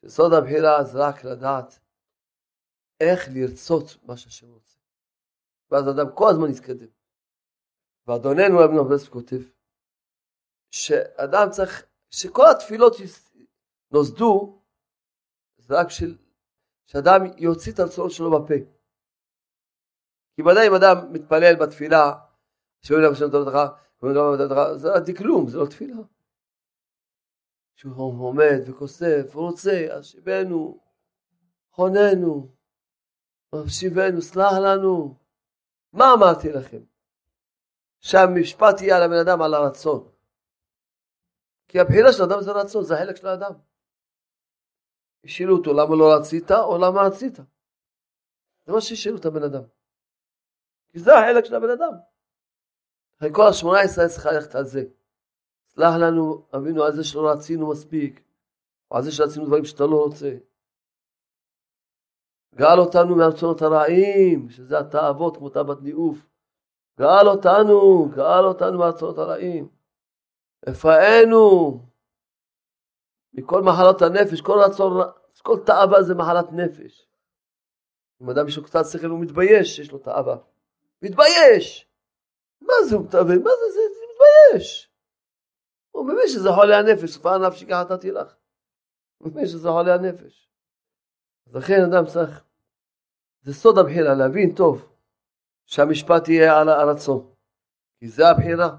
[0.07, 1.79] סוד הבחירה זה רק לדעת
[3.01, 4.79] איך לרצות מה שהשם רוצה.
[5.71, 6.89] ואז אדם כל הזמן יתקדם.
[8.07, 9.41] ואדוננו אבן אברס כותב
[10.71, 12.97] שאדם צריך, שכל התפילות
[13.91, 14.63] נוסדו
[15.57, 16.19] זה רק בשביל
[16.87, 18.76] שאדם יוציא את הרצונות שלו בפה.
[20.37, 22.12] כי ודאי אם אדם מתפלל בתפילה,
[22.83, 23.59] שאומרים להם השם טוב לך,
[24.77, 25.96] זה דקלום, זה לא תפילה.
[27.75, 30.81] שהוא עומד וכוסף, רוצה, השיבנו,
[31.70, 32.49] חוננו,
[33.53, 35.18] השיבנו, סלח לנו.
[35.92, 36.81] מה אמרתי לכם?
[38.01, 40.09] שהמשפט יהיה על הבן אדם על הרצון.
[41.68, 43.53] כי הבחירה של האדם זה רצון, זה החלק של האדם.
[45.25, 47.37] השאלו אותו למה לא רצית או למה רצית.
[48.66, 49.62] זה מה שהשאלו את הבן אדם.
[50.97, 51.93] כי זה החלק של הבן אדם.
[53.19, 54.85] אחרי כל השמונה עשרה צריכה ללכת על זה.
[55.69, 58.23] סלח לנו, אבינו, על זה שלא רצינו מספיק,
[58.91, 60.37] או על זה שרצינו דברים שאתה לא רוצה.
[62.55, 66.19] גאל אותנו מהרצונות הרעים, שזה התאוות כמו תאוות ניאוף.
[66.99, 69.69] גאל אותנו, גאל אותנו מהרצונות הרעים.
[70.69, 71.81] רפאנו
[73.33, 75.01] מכל מחלות הנפש, כל רצון,
[75.43, 77.09] כל תאווה זה מחלת נפש.
[78.23, 80.56] אם אדם יש לו קצת שכל הוא מתבייש שיש לו תאווה.
[81.03, 81.89] מתבייש!
[82.61, 83.35] מה זה הוא מתאווה?
[83.37, 83.81] מה זה זה?
[83.95, 84.93] זה מתבייש!
[85.91, 88.37] הוא מבין שזה חולי הנפש, סופה נפשי ככה נתתי לך.
[89.19, 90.51] הוא מבין שזה חולי הנפש.
[91.47, 92.45] לכן אדם צריך,
[93.41, 94.93] זה סוד הבחירה, להבין טוב
[95.67, 97.35] שהמשפט יהיה על הרצון.
[97.99, 98.77] כי זה הבחירה.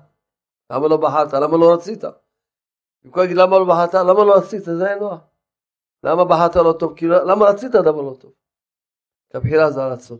[0.71, 1.33] למה לא בחרת?
[1.33, 2.03] למה לא רצית?
[3.03, 3.93] במקום להגיד למה לא בחרת?
[3.93, 4.63] למה לא רצית?
[4.63, 5.19] זה אין נוח.
[6.03, 6.97] למה בחרת לא טוב?
[6.97, 8.33] כי למה רצית דבר לא טוב?
[9.29, 10.17] כי הבחירה זה הרצון.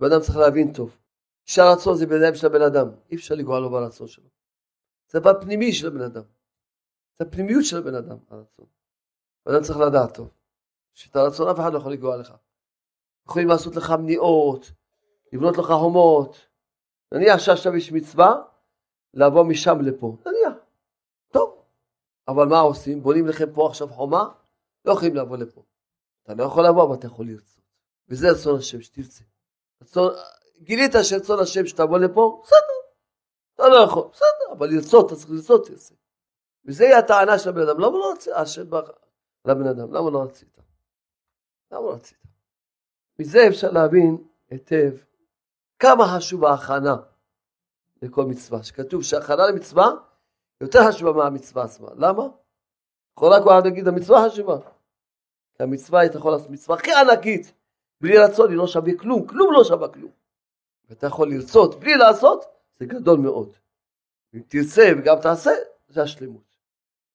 [0.00, 0.96] ואדם צריך להבין טוב.
[1.44, 4.28] שהרצון זה בידיים של הבן אדם, אי אפשר לגרוע לו ברצון שלו.
[5.08, 6.22] זה בפנימי של הבן אדם.
[7.18, 8.66] זה הפנימיות של הבן אדם, הרצון.
[9.46, 10.30] ואדם צריך לדעת טוב,
[10.94, 12.34] שאת הרצון אף אחד לא יכול לגרוע לך.
[13.28, 14.72] יכולים לעשות לך מניעות,
[15.32, 16.46] לבנות לך הומות.
[17.12, 18.42] נניח שעכשיו יש מצווה,
[19.14, 20.16] לעבור משם לפה.
[20.26, 20.58] נניח.
[21.28, 21.62] טוב.
[22.28, 23.02] אבל מה עושים?
[23.02, 24.28] בונים לכם פה עכשיו חומה?
[24.84, 25.62] לא יכולים לבוא לפה.
[26.22, 27.64] אתה לא יכול לבוא, אבל אתה יכול לרצות.
[28.08, 29.24] וזה רצון השם שתרצה.
[30.62, 32.42] גילית שרצון השם שתבוא לפה?
[32.44, 32.80] בסדר.
[33.54, 35.94] אתה לא יכול, בסדר, אבל לרצות, אתה צריך לרצות, תרצה.
[36.64, 37.80] וזה יהיה הטענה של הבן אדם.
[37.80, 38.32] למה לא רצית?
[38.36, 38.80] השם בא
[39.44, 40.58] לבן אדם, למה לא רצית?
[41.72, 42.18] למה לא רצית?
[43.18, 44.16] מזה אפשר להבין
[44.50, 44.92] היטב
[45.78, 46.96] כמה חשוב ההכנה
[48.02, 48.62] לכל מצווה.
[48.62, 49.90] שכתוב שהכנה למצווה
[50.60, 51.88] יותר חשובה מהמצווה עצמה.
[51.96, 52.22] למה?
[53.16, 54.58] יכול רק להגיד המצווה חשובה.
[55.54, 57.52] כי המצווה, אתה יכול לעשות מצווה הכי ענקית.
[58.00, 60.10] בלי רצון היא לא שווה כלום, כלום לא שווה כלום.
[60.88, 62.44] ואתה יכול לרצות בלי לעשות,
[62.78, 63.56] זה גדול מאוד.
[64.34, 65.50] אם תרצה וגם תעשה,
[65.88, 66.56] זה השלמות.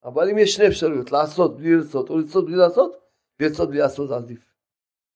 [0.03, 2.95] אבל אם יש שני אפשרויות, לעשות בלי לרצות או לרצות בלי לעשות,
[3.39, 4.55] לרצות בלי לעשות זה עדיף.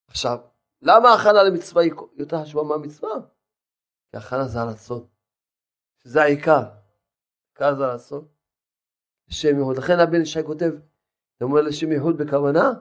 [0.08, 0.38] עכשיו,
[0.82, 3.12] למה ההכנה למצווה היא יותר חשובה מהמצווה?
[4.12, 5.08] כי ההכנה זה הרצון,
[6.04, 6.64] שזה העיקר.
[7.48, 8.28] העיקר זה הרצון.
[9.30, 9.78] שם ייחוד.
[9.78, 10.72] לכן הבן ישי כותב,
[11.38, 12.72] אתה אומר לשם ייחוד בכוונה,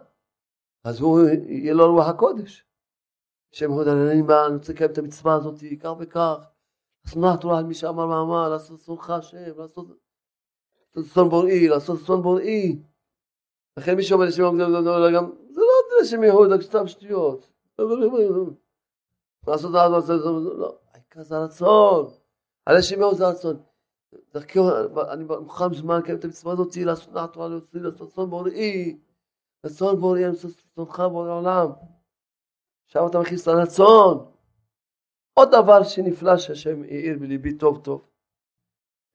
[0.84, 2.67] אז הוא, יהיה לו רוח הקודש.
[3.52, 6.36] ייחוד, אני בא, אני רוצה לקיים את המצווה הזאת, כך וכך,
[7.06, 9.86] לעשות תורה על מי שאמר ואמר, לעשות שונאך השם, לעשות
[11.14, 12.82] שונא בוראי, לעשות שונא בוראי.
[13.78, 14.56] לכן מי שאומר לשם ייחוד,
[15.50, 17.50] זה לא לשם רק סתם שטויות.
[19.46, 19.70] לעשות
[20.58, 22.06] לא, העיקר זה הרצון.
[22.66, 23.62] על השם ייחוד זה הרצון.
[24.34, 24.58] דרכי,
[25.12, 28.98] אני מוכן זמן לקיים את המצווה הזאת, לעשות נחת תורה להוציא, לעשות צאן בוראי,
[29.66, 31.70] רצון בוראי, לעשות רצונך בורא עולם.
[32.88, 34.32] שם אתה מכניס לרצון.
[35.34, 38.08] עוד דבר שנפלא שהשם העיר בליבי טוב טוב,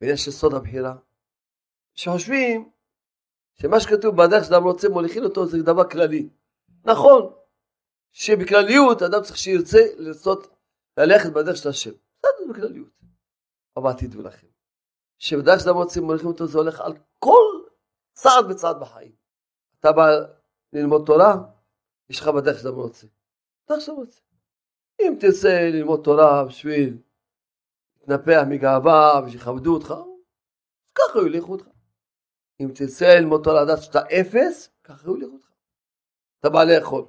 [0.01, 0.95] ויש יסוד הבחירה,
[1.95, 2.71] שחושבים
[3.53, 6.29] שמה שכתוב בדרך שאדם רוצה מוליכין אותו זה דבר כללי.
[6.85, 7.33] נכון,
[8.11, 10.55] שבכלליות אדם צריך שירצה לרצות
[10.97, 11.91] ללכת בדרך של השם.
[11.91, 12.89] בסדר, בכלליות.
[13.77, 14.47] אבל תדעו לכם,
[15.17, 17.61] שבדרך שאדם רוצה מוליכים אותו זה הולך על כל
[18.13, 19.15] צעד וצעד בחיים.
[19.79, 20.03] אתה בא
[20.73, 21.35] ללמוד תורה,
[22.09, 23.07] יש לך בדרך שאתה רוצה.
[23.65, 24.19] בדרך שאתה רוצה.
[25.01, 26.97] אם תרצה ללמוד תורה בשביל
[28.01, 29.93] להתנפח מגאווה ושיכבדו אותך,
[30.95, 31.67] ככה יוליכו אותך.
[32.61, 35.49] אם תרצה ללמוד תורה לדעת שאתה אפס, ככה יוליכו אותך.
[36.39, 37.05] אתה בא לאכול.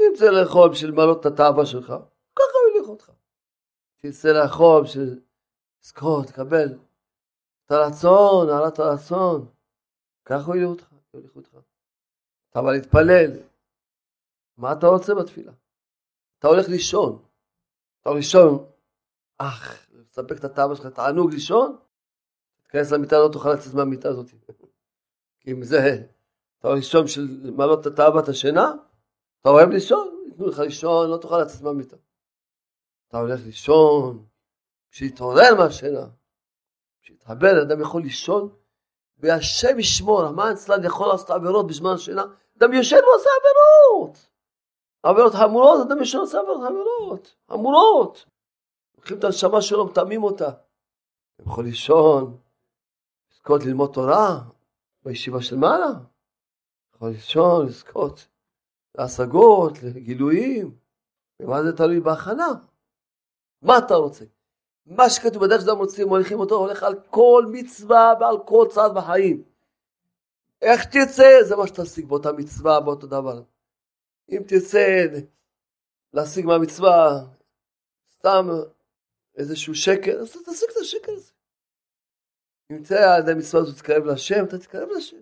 [0.00, 1.86] אם תרצה לאכול בשביל למלות את התאווה שלך,
[2.34, 3.10] ככה יוליכו אותך.
[3.98, 5.20] תרצה לאכול בשביל
[5.82, 6.78] לזכות, לקבל
[7.66, 9.48] את הרצון, העלת הרצון.
[10.24, 11.56] ככה יוליכו אותך.
[12.50, 13.30] אתה בא להתפלל,
[14.60, 15.52] מה אתה רוצה בתפילה?
[16.38, 17.22] אתה הולך לישון.
[18.00, 18.66] אתה לישון,
[19.38, 21.76] אך, לספק את הטעם שלך, תענוג לישון,
[22.62, 24.26] תיכנס למיטה, לא תוכל לצאת מהמיטה הזאת.
[25.40, 26.02] כי אם זה,
[26.62, 28.72] הולך לישון בשביל למלות את תאוות השינה,
[29.40, 31.96] אתה אוהב לישון, ייתנו לך לישון, לא תוכל לצאת מהמיטה.
[33.08, 34.26] אתה הולך לישון,
[34.90, 36.06] כשיתעורר מהשינה,
[37.02, 38.48] כשיתחבר, אדם יכול לישון,
[39.18, 42.24] והשם ישמור, המן אצלן יכול לעשות עבירות בזמן השינה,
[42.58, 44.30] אדם יושב ועושה עבירות.
[45.02, 48.24] עבירות חמורות, אדם ישן עושה עבירות חמורות, חמורות.
[48.96, 50.50] לוקחים את הנשמה שלו, מטמאים אותה.
[51.36, 52.36] הוא יכול לישון,
[53.32, 54.40] לזכות ללמוד תורה
[55.02, 55.90] בישיבה של מעלה.
[56.94, 58.28] יכול לישון, לזכות
[58.98, 60.74] להשגות, לגילויים.
[61.40, 62.48] ומה זה תלוי בהכנה?
[63.62, 64.24] מה אתה רוצה?
[64.86, 69.42] מה שכתוב בדרך שאתם רוצים, מוליכים אותו, הולך על כל מצווה ועל כל צעד בחיים.
[70.62, 73.42] איך תרצה, זה מה שתשיג באותה מצווה, באותו דבר.
[74.28, 75.06] אם תרצה
[76.12, 77.26] להשיג מהמצווה
[78.12, 78.46] סתם
[79.36, 81.32] איזשהו שקר, אז תשיג את השקר הזה.
[82.72, 85.16] אם תרצה על ידי המצווה הזאת תתקרב להשם, אתה תתקרב להשם.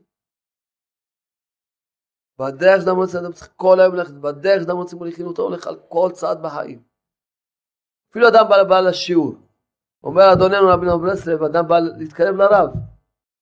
[2.39, 5.77] בדרך שאדם רוצה, אדם צריך כל היום ללכת, בדרך שאדם רוצה מוליכים אותו, הולך על
[5.89, 6.83] כל צעד בחיים.
[8.11, 9.35] אפילו אדם בא, בא לשיעור,
[10.03, 12.71] אומר אדוננו רבי נחמן ברסלב, אדם בא להתקרב לרב,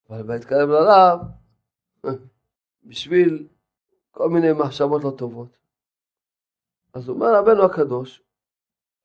[0.09, 1.21] אבל בא להתקרב לרב
[2.89, 3.49] בשביל
[4.17, 5.59] כל מיני מחשבות לא טובות.
[6.93, 8.23] אז אומר רבנו הקדוש,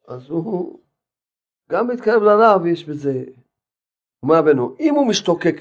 [0.07, 0.79] אז הוא
[1.71, 3.23] גם מתקרב לרב, יש בזה,
[4.23, 5.55] אומר רבנו, אם הוא משתוקק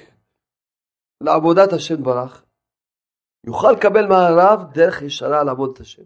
[1.21, 2.45] לעבודת השם ברך,
[3.47, 6.05] יוכל לקבל מהרב דרך ישרה לעבוד את השם.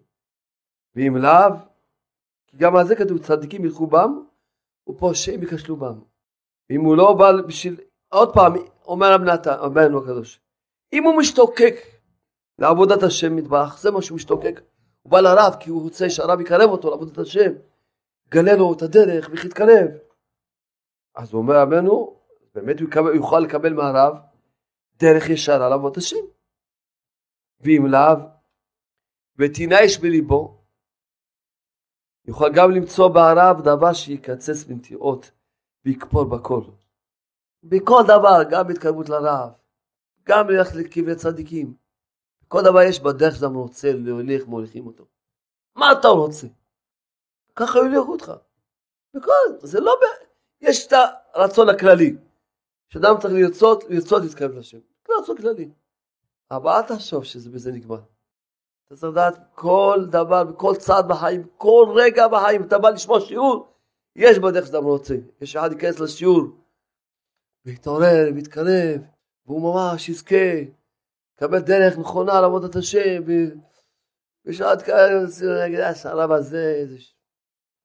[0.94, 1.56] ואם לאו,
[2.46, 4.24] כי גם על זה כתוב צדיקים ילכו בם,
[4.88, 6.00] ופושעים ייכשלו בם.
[6.70, 8.52] ואם הוא לא בא בשביל, עוד פעם,
[8.86, 10.40] אומר רבנו הקדוש,
[10.92, 11.93] אם הוא משתוקק
[12.58, 14.60] לעבודת השם מטבח, זה מה שהוא משתוקק.
[15.02, 17.52] הוא בא לרב כי הוא רוצה שהרב יקרב אותו לעבודת השם,
[18.28, 19.88] גלה לו את הדרך ואיך יתקרב.
[21.14, 22.20] אז הוא אומר רבנו,
[22.54, 24.16] באמת הוא יקבל, יוכל לקבל מהרב
[24.96, 26.24] דרך ישרה לעבוד השם.
[27.60, 28.28] ואם לאו,
[29.38, 30.64] ותנאיש בליבו,
[32.24, 35.30] יוכל גם למצוא בערב דבר שיקצץ בנטיעות
[35.84, 36.62] ויקפור בכל.
[37.62, 39.50] בכל דבר, גם בהתקרבות לרב,
[40.22, 41.83] גם ללכת לקברי צדיקים.
[42.54, 45.04] כל דבר יש בדרך שאתה רוצה להוליך, מוליכים אותו.
[45.74, 46.46] מה אתה רוצה?
[47.56, 48.32] ככה יוליכו אותך.
[49.14, 49.32] בכל,
[49.62, 50.04] זה לא, ב...
[50.60, 50.92] יש את
[51.34, 52.16] הרצון הכללי,
[52.88, 54.78] שאדם צריך לרצות, לרצות להתקרב לשם.
[55.08, 55.70] זה רצון כללי.
[56.50, 58.00] אבל אל תחשוב שזה בזה נגמר.
[58.86, 63.66] אתה צריך לדעת כל דבר, בכל צעד בחיים, כל רגע בחיים, אתה בא לשמוע שיעור,
[64.16, 65.14] יש בדרך שאתה רוצה.
[65.40, 66.42] יש אחד ייכנס לשיעור,
[67.64, 69.00] ויתעורר, ויתקרב,
[69.46, 70.36] והוא ממש יזכה,
[71.36, 73.22] לקבל דרך נכונה לעבודת השם,
[74.46, 75.22] ושעת כאלה,
[75.66, 76.84] יגיד, הרב הזה,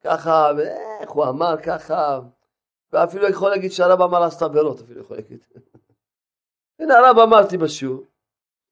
[0.03, 2.19] ככה, ואיך הוא אמר ככה,
[2.91, 5.45] ואפילו יכול להגיד שהרב אמר לעשות עבירות, אפילו יכול להגיד.
[6.79, 8.03] הנה הרב אמרתי בשיעור,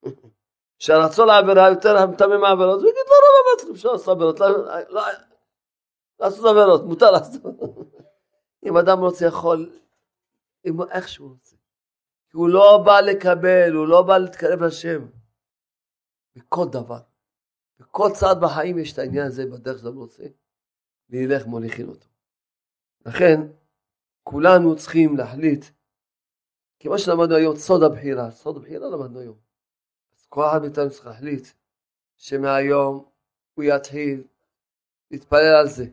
[0.82, 4.48] שהרצון לעבירה יותר מטמא מהעבירות, הוא יגיד לא רב אמרתי, אפשר לעשות עבירות, לא,
[4.88, 5.02] לא,
[6.20, 7.42] לעשות עבירות, מותר לעשות.
[8.66, 9.70] אם אדם רוצה יכול,
[10.90, 11.47] איך שהוא רוצה.
[12.30, 15.06] כי הוא לא בא לקבל, הוא לא בא להתקרב לשם.
[16.36, 17.00] בכל דבר.
[17.78, 20.24] בכל צעד בחיים יש את העניין הזה בדרך שאתה רוצה.
[21.10, 22.06] וילך מוליכין אותו.
[23.06, 23.40] לכן,
[24.22, 25.64] כולנו צריכים להחליט,
[26.80, 29.38] כמו שלמדנו היום, סוד הבחירה, סוד הבחירה למדנו היום.
[30.16, 31.48] אז כל אחד מאיתנו צריך להחליט
[32.16, 33.08] שמהיום
[33.54, 34.24] הוא יתחיל
[35.10, 35.86] להתפלל על זה,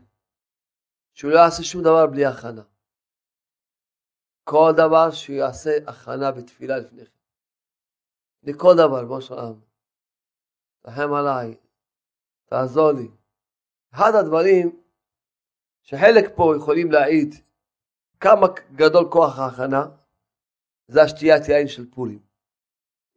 [1.14, 2.62] שהוא לא יעשה שום דבר בלי הכנה.
[4.48, 7.10] כל דבר שהוא יעשה הכנה בתפילה לפני כן.
[8.42, 9.60] לכל דבר, בוא שלום.
[10.82, 11.54] תחם עליי,
[12.44, 13.08] תעזור לי.
[13.94, 14.82] אחד הדברים
[15.82, 17.34] שחלק פה יכולים להעיד
[18.20, 19.86] כמה גדול כוח ההכנה,
[20.88, 22.18] זה השתיית יין של פורים.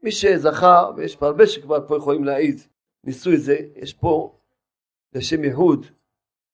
[0.04, 2.60] מי שזכה, ויש פה הרבה שכבר פה יכולים להעיד,
[3.04, 4.40] ניסו את זה, יש פה
[5.14, 5.86] לשם ייחוד,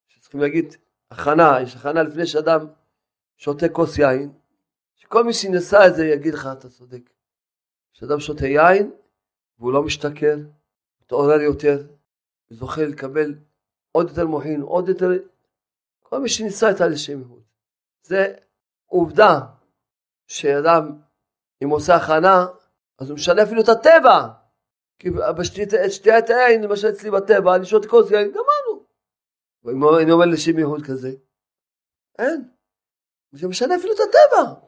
[0.08, 0.76] שצריכים להגיד
[1.12, 2.68] הכנה, יש הכנה לפני שאדם
[3.38, 4.45] שותה כוס יין,
[5.16, 7.10] שכל מי שניסה את זה יגיד לך, אתה צודק.
[7.94, 8.92] כשאדם שותה יין,
[9.60, 10.38] והוא לא משתכר,
[11.02, 11.88] מתעורר יותר,
[12.52, 13.36] וזוכה לקבל
[13.92, 15.10] עוד יותר מוחין, עוד יותר...
[16.00, 17.44] כל מי שניסה את לשם ייחוד.
[18.04, 18.34] זה
[18.86, 19.40] עובדה
[20.28, 21.00] שאדם,
[21.64, 22.46] אם עושה הכנה,
[23.00, 24.28] אז הוא משנה אפילו את הטבע.
[25.00, 28.86] כי בשתיית היין, למשל אצלי בטבע, אני שותה כוס יין, גמרנו.
[29.64, 31.12] ואם אני אומר לשם ייחוד כזה,
[32.20, 32.50] אין.
[33.32, 34.65] זה משנה אפילו את הטבע.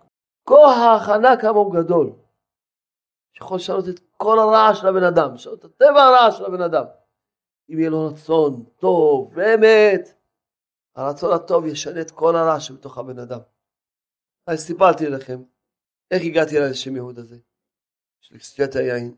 [0.47, 2.11] כוח ההכנה כמה הוא גדול.
[3.33, 6.85] שיכול לשנות את כל הרעש של הבן אדם, לשנות את הטבע הרעש של הבן אדם.
[7.69, 10.01] אם יהיה לו רצון טוב, באמת,
[10.95, 13.39] הרצון הטוב ישנה את כל הרעש שבתוך הבן אדם.
[14.47, 15.43] אז סיפרתי לכם
[16.11, 17.37] איך הגעתי לשם יהוד הזה,
[18.19, 19.15] של סטיית היין.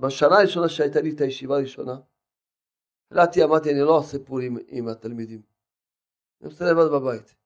[0.00, 1.96] בשנה הראשונה שהייתה לי את הישיבה הראשונה,
[3.10, 5.42] החלטתי, אמרתי, אני לא עושה פורים עם התלמידים.
[6.40, 7.41] אני עושה לבד בבית.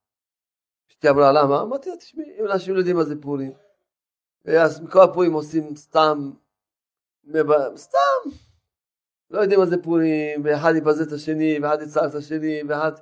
[0.91, 1.62] אשתי אמרה, למה?
[1.62, 3.53] אמרתי לה, תשמעי, אם אנשים לא יודעים מה זה פורים,
[4.45, 6.30] אז מכל הפורים עושים סתם,
[7.76, 8.30] סתם,
[9.30, 12.93] לא יודעים מה זה פורים, ואחד יבזה את השני, ואחד יצער את השני, ואחד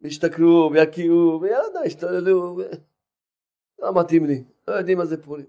[0.00, 2.58] ישתכרו ויקיעו, ויאללה, ישתוללו,
[3.78, 5.46] לא מתאים לי, לא יודעים מה זה פורים.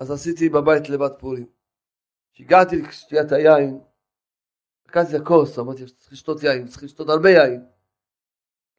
[0.00, 1.46] אז עשיתי בבית לבד פורים.
[2.32, 3.80] כשהגעתי לשתיית היין,
[4.88, 7.64] לקחתי את הכוס, אמרתי, צריך לשתות יין, צריך לשתות הרבה יין.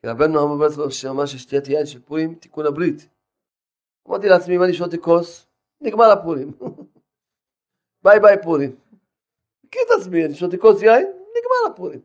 [0.06, 3.10] רבנו אמר בעצמו שאמר ששתיית יין של פורים, תיקון הברית.
[4.08, 5.48] אמרתי לעצמי, אם אני שותה כוס,
[5.82, 6.52] נגמר הפורים.
[8.04, 8.76] ביי ביי פורים.
[9.64, 12.02] מכיר את עצמי, אני שותה כוס יין, נגמר הפורים.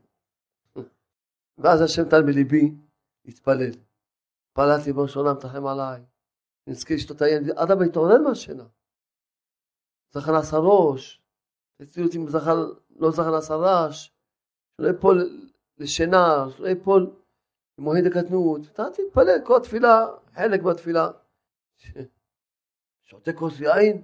[1.58, 2.72] ואז השם נתן בליבי
[3.24, 3.70] להתפלל.
[4.48, 6.02] התפללתי בראש העולם, תחם עליי.
[6.66, 8.64] נזכיר לשתות היין, אדם התעורר מהשינה.
[10.14, 11.22] זכר נעשה ראש,
[11.76, 14.10] תצאו אותי אם זכר, לא זכר נעשה רעש,
[14.76, 17.10] שלא יפול לשינה, שלא יפול
[17.78, 21.08] מועד הקטנות, אתה תתפלל, כל תפילה, חלק מהתפילה.
[23.02, 24.02] שותה כוס יין,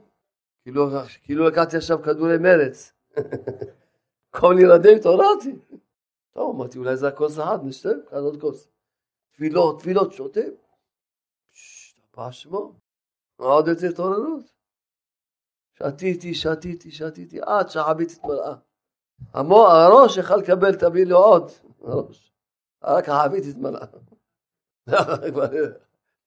[0.63, 0.87] כאילו,
[1.23, 2.93] כאילו לקחתי עכשיו כדורי מרץ.
[4.31, 5.57] כל ילדים התעוררתי.
[6.35, 8.69] טוב, אמרתי, אולי זה הכוס אחד, נשתה, כאן עוד כוס.
[9.33, 10.13] תפילות, תפילות.
[11.53, 12.73] השתפע שמו.
[13.37, 14.45] עוד יותר התעוררות.
[15.75, 18.55] שתיתי, שתיתי, שתיתי, עד שהחבית התמלאה.
[19.33, 21.51] הראש יכל לקבל, תביא לי עוד.
[21.81, 22.33] הראש.
[22.85, 23.87] רק החבית התמלאה.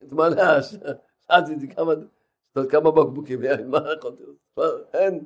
[0.02, 1.94] התמלאה, שאלתי כמה,
[2.70, 4.90] כמה בקבוקים, מה יכולתי לעשות?
[4.94, 5.26] אין.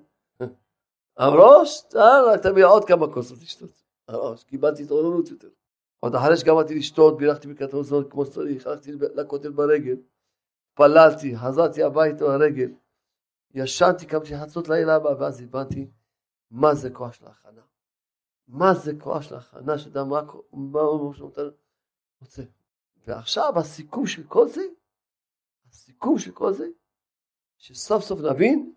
[1.17, 3.83] הראש, רק תביא עוד כמה כוסות לשתות.
[4.07, 5.49] הראש, קיבלתי התעוררות יותר.
[5.99, 9.95] עוד אחרי שגמרתי לשתות, בירכתי בקטר זון כמו שצריך, הלכתי לכותל ברגל,
[10.73, 12.71] פללתי, חזרתי הביתה ברגל,
[13.53, 15.87] ישנתי, קמתי חצות לילה הבא, ואז הבנתי
[16.51, 17.61] מה זה כוח של ההכנה.
[18.47, 22.43] מה זה כוח של הכנה, שאתה מה הוא רוצה.
[22.97, 24.61] ועכשיו הסיכום של כל זה,
[25.69, 26.67] הסיכום של כל זה,
[27.57, 28.73] שסוף סוף נבין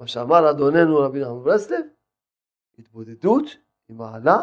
[0.00, 1.86] מה שאמר אדוננו רבי נחמן ברסלב,
[2.78, 3.44] התבודדות
[3.88, 4.36] היא מעלה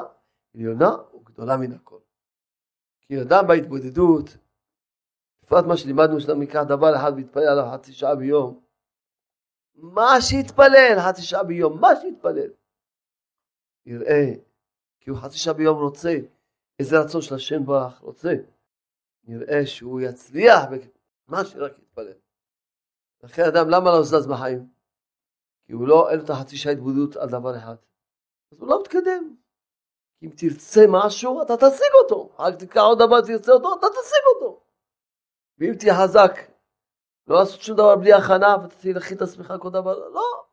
[0.56, 2.00] עליונה וגדולה מן הכל.
[3.02, 4.38] כי אדם בהתבודדות,
[5.44, 8.64] בפרט מה שלימדנו שאתה מקרא דבר אחד ויתפלל עליו חצי שעה ביום,
[9.76, 12.50] מה שיתפלל חצי שעה ביום, מה שיתפלל,
[13.86, 14.34] יראה
[15.04, 16.10] כי הוא חצי שעה ביום רוצה,
[16.80, 18.34] איזה רצון של השם ברך רוצה.
[19.24, 20.64] נראה שהוא יצליח
[21.28, 22.14] במה שרק יתפלל.
[23.24, 24.70] לכן אדם למה לא זז בחיים?
[25.66, 27.76] כי הוא לא, אין לו את החצי שעה התבודדות על דבר אחד.
[28.52, 29.36] אז הוא לא מתקדם.
[30.24, 32.30] אם תרצה משהו, אתה תשיג אותו.
[32.40, 34.64] רק תקרא עוד דבר, תרצה אותו, אתה תשיג אותו.
[35.58, 36.32] ואם תהיה חזק,
[37.28, 40.46] לא לעשות שום דבר בלי הכנה, להכין את עצמך כל דבר, לא.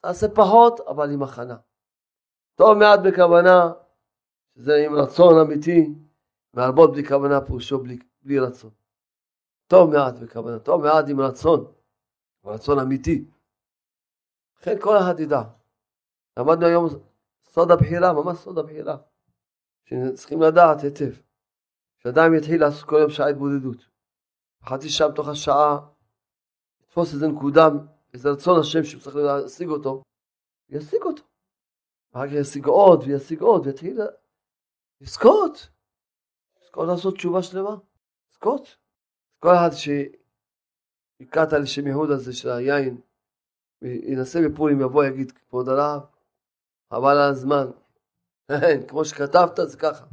[0.00, 1.56] תעשה פחות, אבל עם הכנה.
[2.62, 3.72] טוב מעט בכוונה,
[4.54, 5.94] שזה עם רצון אמיתי,
[6.54, 8.70] והרבות בלי כוונה פירושו בלי, בלי רצון.
[9.66, 11.72] טוב מעט בכוונה, טוב מעט עם רצון,
[12.44, 13.24] רצון אמיתי.
[14.58, 15.42] לכן כל אחד ידע.
[16.38, 16.86] למדנו היום
[17.44, 18.96] סוד הבחירה, ממש סוד הבחירה.
[19.84, 21.20] שצריכים לדעת היטב.
[21.98, 23.88] שאדם יתחיל לעשות כל יום שעה התבודדות.
[24.64, 25.78] חצי שעה מתוך השעה,
[26.80, 27.68] לתפוס איזה נקודה,
[28.14, 30.02] איזה רצון השם שהוא צריך להשיג אותו,
[30.68, 31.31] ישיג אותו.
[32.12, 34.00] אחר כך ישיג עוד וישיג עוד, ויתחיל
[35.00, 35.68] לזכות.
[36.62, 37.76] לזכות לעשות תשובה שלמה.
[38.30, 38.76] לזכות.
[39.38, 39.70] כל אחד
[41.20, 43.00] שיקעת על שם יהוד הזה של היין,
[43.82, 46.02] ינסה בפורים, יבוא, יגיד, כבוד הרב,
[46.92, 47.66] חבל על הזמן.
[48.88, 50.06] כמו שכתבת, זה ככה.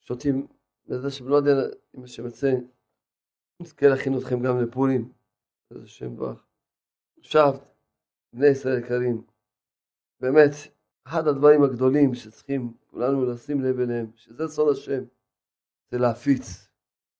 [0.00, 0.46] שותים,
[0.86, 1.52] בעזרת השם, לא יודע
[1.96, 2.52] אם השם יצא,
[3.60, 5.12] נזכה להכין אתכם גם לפורים.
[5.70, 6.46] בעזרת השם ברך.
[7.18, 7.54] עכשיו,
[8.32, 9.22] בני ישראל יקרים,
[10.20, 10.50] באמת,
[11.06, 15.04] אחד הדברים הגדולים שצריכים כולנו לשים לב אליהם, שזה סוד השם,
[15.90, 16.68] זה להפיץ.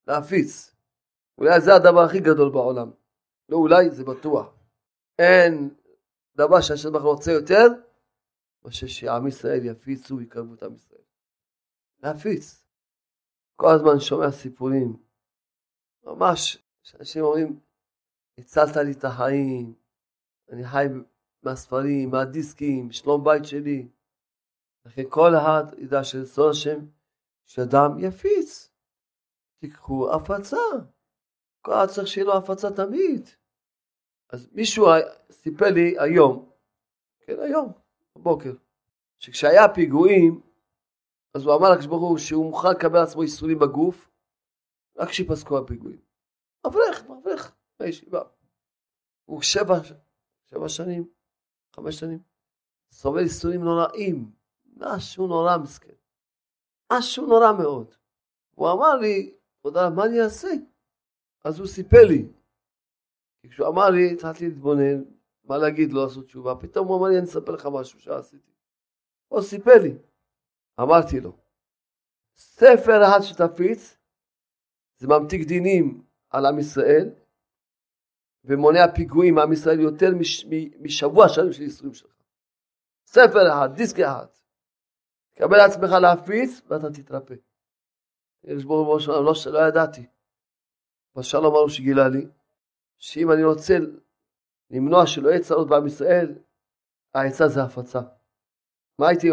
[0.07, 0.75] להפיץ.
[1.39, 2.91] אולי זה הדבר הכי גדול בעולם.
[3.49, 4.55] לא אולי, זה בטוח.
[5.19, 5.75] אין
[6.37, 7.67] דבר שהשם רוצה יותר,
[8.65, 11.03] מאשר שעם ישראל יפיצו ויקרבו את עם ישראל.
[12.03, 12.65] להפיץ.
[13.57, 14.97] כל הזמן שומע סיפורים,
[16.05, 17.61] ממש, שאנשים אומרים,
[18.39, 19.75] הצלת לי את החיים,
[20.51, 20.87] אני חי
[21.43, 23.89] מהספרים, מהדיסקים, שלום בית שלי.
[24.87, 26.79] לכן כל אחד ידע שרצון השם,
[27.47, 28.73] שאדם יפיץ.
[29.61, 30.57] תיקחו הפצה.
[31.61, 33.29] כל אחד צריך שיהיה לו הפצה תמיד.
[34.33, 34.87] אז מישהו
[35.31, 36.51] סיפר לי היום,
[37.21, 37.73] כן היום,
[38.19, 38.53] בבוקר,
[39.19, 40.41] שכשהיה פיגועים,
[41.35, 44.11] אז הוא אמר לקדוש ברוך הוא שהוא מוכן לקבל לעצמו ייסורים בגוף,
[44.97, 46.01] רק שיפסקו הפיגועים.
[46.67, 48.23] אברך, אברך, בישיבה.
[49.25, 49.75] הוא שבע,
[50.51, 51.09] שבע שנים,
[51.77, 52.19] חמש שנים,
[52.93, 54.31] סובל ייסורים נוראים,
[54.77, 55.95] משהו נורא מסכן,
[56.93, 57.95] משהו נורא מאוד.
[58.55, 60.49] הוא אמר לי, תודה, מה אני אעשה?
[61.45, 62.29] אז הוא סיפר לי.
[63.51, 65.03] כשהוא אמר לי, התחלתי להתבונן,
[65.45, 68.53] מה להגיד, לא לעשות תשובה, פתאום הוא אמר לי, אני אספר לך משהו שעשיתי.
[69.29, 69.95] הוא סיפר לי.
[70.81, 71.37] אמרתי לו,
[72.37, 73.99] ספר אחד שתפיץ,
[74.99, 77.11] זה ממתיק דינים על עם ישראל,
[78.45, 80.47] ומונע פיגועים מעם ישראל יותר מש,
[80.81, 82.11] משבוע שלם של ייסורים שלך.
[83.07, 84.27] ספר אחד, דיסק אחד.
[85.35, 87.35] תקבל לעצמך להפיץ ואתה תתרפא.
[88.45, 90.07] יש בו ראש העולם, לא, לא ידעתי.
[91.15, 92.27] אבל שלום אמרנו שגילה לי,
[92.99, 93.75] שאם אני רוצה
[94.71, 96.35] למנוע שלא יהיה צרות בעם ישראל,
[97.15, 98.01] העצה זה הפצה.
[98.99, 99.31] מה הייתי,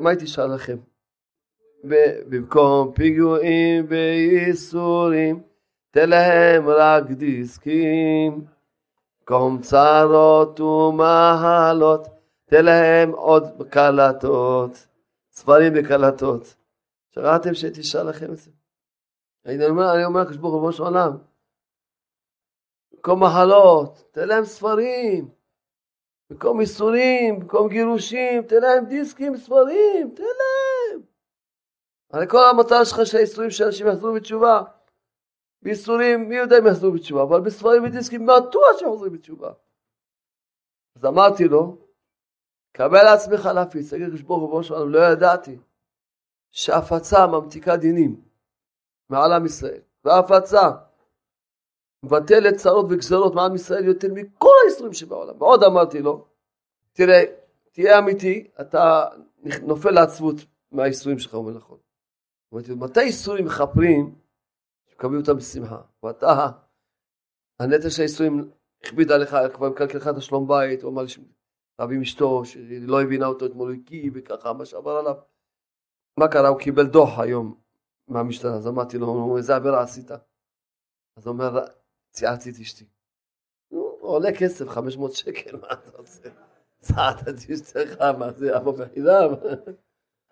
[0.00, 0.76] מה הייתי שאל לכם?
[2.28, 5.42] במקום פיגועים וייסורים,
[5.90, 8.44] תן להם רק דיסקים.
[9.30, 12.08] במקום צרות ומהלות,
[12.44, 14.86] תן להם עוד קלטות,
[15.30, 16.56] ספרים וקלטות.
[17.10, 18.50] שראיתם שהייתי שאל לכם את זה?
[19.46, 21.16] אני אומר, אני אומר, כשברוך הוא של עולם,
[22.92, 25.28] במקום מחלות, תן להם ספרים,
[26.30, 31.00] במקום ייסורים, במקום גירושים, תן להם דיסקים, ספרים, תן להם.
[32.12, 34.62] הרי כל המטרה שלך שהייסורים של אנשים יחזרו בתשובה.
[35.62, 39.52] בייסורים, מי יודע אם יחזרו בתשובה, אבל בספרים ודיסקים בטוח שיחזרו בתשובה.
[40.96, 41.76] אז אמרתי לו,
[42.72, 45.58] קבל לעצמך להפיץ, תגיד לשבור רבו שלנו, לא ידעתי
[46.50, 48.20] שהפצה ממתיקה דינים
[49.08, 50.70] מעל עם ישראל, והפצה
[52.02, 55.42] מבטלת צרות וגזרות מעם ישראל יותר מכל האיסורים שבעולם.
[55.42, 56.26] ועוד אמרתי לו,
[56.92, 57.24] תראה,
[57.72, 59.04] תהיה אמיתי, אתה
[59.62, 60.36] נופל לעצבות
[60.72, 61.78] מהאיסורים שלך, אומר נכון.
[62.54, 64.14] אמרתי לו, מתי איסורים מכפרים,
[65.00, 65.80] מקבלים אותם בשמחה.
[66.02, 66.48] ואתה,
[67.60, 68.50] הנטל של האיסורים
[68.82, 73.02] הכביד עליך, כבר מקלקל לך את השלום בית, הוא אמר לי, עם אשתו, שהיא לא
[73.02, 75.14] הבינה אותו אתמול, הקיא וככה, מה שעבר עליו.
[76.18, 76.48] מה קרה?
[76.48, 77.60] הוא קיבל דוח היום
[78.08, 80.10] מהמשטרה, אז אמרתי לו, איזה עבירה עשית?
[81.16, 81.64] אז הוא אומר,
[82.10, 82.84] ציינתי את אשתי.
[84.00, 86.28] עולה כסף, 500 שקל, מה אתה רוצה?
[86.80, 89.30] צעדת את אשתך, מה זה, אבא בחינם?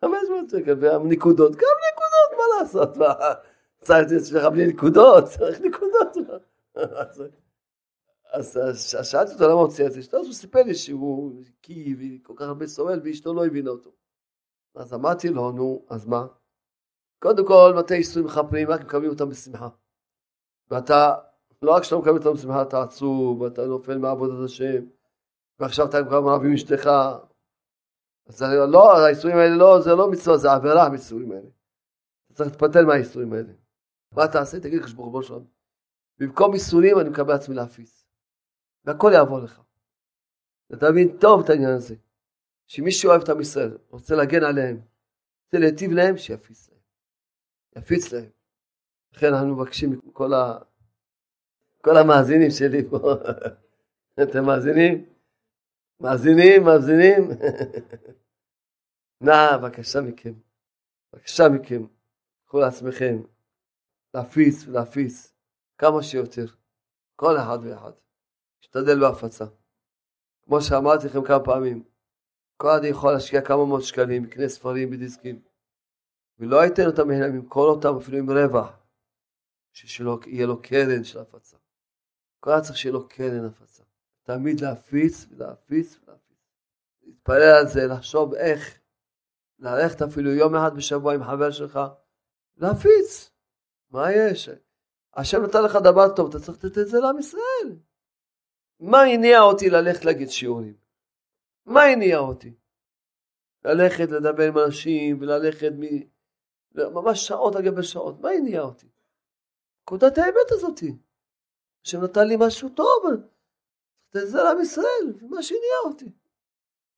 [0.01, 2.97] 500 שקל, ונקודות, גם נקודות, מה לעשות?
[3.81, 6.17] צעדת את אשתך בלי נקודות, צריך נקודות.
[8.33, 8.61] אז
[9.03, 12.47] שאלתי אותו למה הוא ציין את אשתו, אז הוא סיפר לי שהוא קיא וכל כך
[12.47, 13.91] הרבה סובל, ואשתו לא הבינה אותו.
[14.75, 16.27] אז אמרתי לו, נו, אז מה?
[17.19, 19.69] קודם כל, מתי איסורים מכפרים, רק מקבלים אותם בשמחה.
[20.71, 21.15] ואתה
[21.63, 24.85] לא רק שאתה מקבל את המשימה, אתה עצוב, אתה נופל מעבודת השם,
[25.59, 26.91] ועכשיו אתה כבר רב עם אשתך.
[28.27, 31.49] אז לא, האיסורים האלה לא, זה לא מצווה, זה עבירה האיסורים האלה.
[32.33, 33.53] צריך להתפתל מהאיסורים האלה.
[34.13, 34.61] מה תעשה?
[34.61, 35.47] תגיד לך שברוך שלנו.
[36.19, 38.07] במקום איסורים אני מקבל עצמי להפיס.
[38.85, 39.61] והכל יעבור לך.
[40.73, 41.95] אתה מבין טוב את העניין הזה.
[42.67, 44.81] שמי שאוהב את עם ישראל, רוצה להגן עליהם,
[45.45, 46.81] רוצה להיטיב להם, שיפיץ להם.
[47.77, 48.31] יפיץ להם.
[49.13, 50.59] לכן אנחנו מבקשים מכל ה...
[51.81, 52.99] כל המאזינים שלי פה,
[54.23, 55.07] אתם מאזינים?
[56.01, 57.29] מאזינים, מאזינים?
[59.27, 60.33] נא, בבקשה מכם,
[61.13, 61.87] בבקשה מכם,
[62.47, 63.23] קחו לעצמכם
[64.19, 65.33] להפיץ ולהפיץ
[65.79, 66.47] כמה שיותר,
[67.17, 67.93] כל אחד ואחד.
[68.61, 69.45] להשתדל בהפצה.
[70.45, 71.85] כמו שאמרתי לכם כמה פעמים,
[72.57, 75.43] כל אחד יכול להשקיע כמה מאות שקלים, יקנה ספרים בדיסקים,
[76.39, 78.73] ולא ייתן אותם, ימכור אותם אפילו עם רווח,
[79.73, 81.57] שיהיה לו קרן של הפצה.
[82.41, 83.83] כל אחד צריך שיהיה לו קרן הפצה.
[84.23, 86.39] תמיד להפיץ ולהפיץ ולהפיץ.
[87.03, 88.79] להתפלל על זה, לחשוב איך,
[89.59, 91.81] ללכת אפילו יום אחד בשבוע עם חבר שלך,
[92.57, 93.38] להפיץ.
[93.91, 94.49] מה יש?
[95.15, 97.77] השם נתן לך דבר טוב, אתה צריך לתת את זה לעם ישראל.
[98.81, 100.75] מה הניע אותי ללכת להגיד שיעורים?
[101.67, 102.55] מה הניע אותי?
[103.65, 105.83] ללכת לדבר עם אנשים וללכת מ...
[106.75, 108.87] ממש שעות על גבי שעות, מה הניע אותי?
[109.83, 110.97] נקודת האמת הזאתי.
[111.85, 113.05] השם נתן לי משהו טוב,
[114.11, 116.13] תן את זה לעם ישראל, מה שהניע אותי.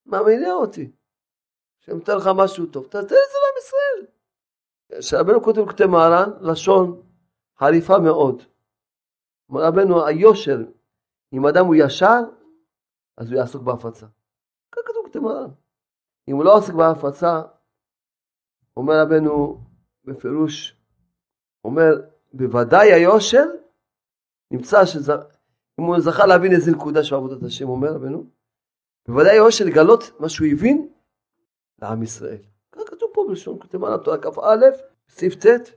[0.07, 0.93] מה מניע אותי?
[1.83, 4.13] השם נותן לך משהו טוב, תתן את זה לעם ישראל.
[4.99, 7.03] כשרבנו כותב כותב מהר"ן, לשון
[7.59, 8.43] חריפה מאוד.
[9.49, 10.59] אומר רבנו, היושר,
[11.33, 12.21] אם אדם הוא ישר,
[13.17, 14.07] אז הוא יעסוק בהפצה.
[14.73, 15.51] כך כתוב כותב מהר"ן.
[16.29, 17.43] אם הוא לא עוסק בהפצה,
[18.77, 19.65] אומר רבנו
[20.05, 20.77] בפירוש,
[21.65, 21.91] אומר,
[22.33, 23.45] בוודאי היושר
[24.51, 25.13] נמצא שזה,
[25.81, 28.31] אם הוא זכה להבין איזה נקודה של עבודת השם, אומר רבנו,
[29.09, 30.89] בוודאי היושר לגלות מה שהוא הבין
[31.83, 32.43] לעם ישראל.
[33.31, 34.67] בלשון כותב על התורה כ"א,
[35.09, 35.71] סעיף ט',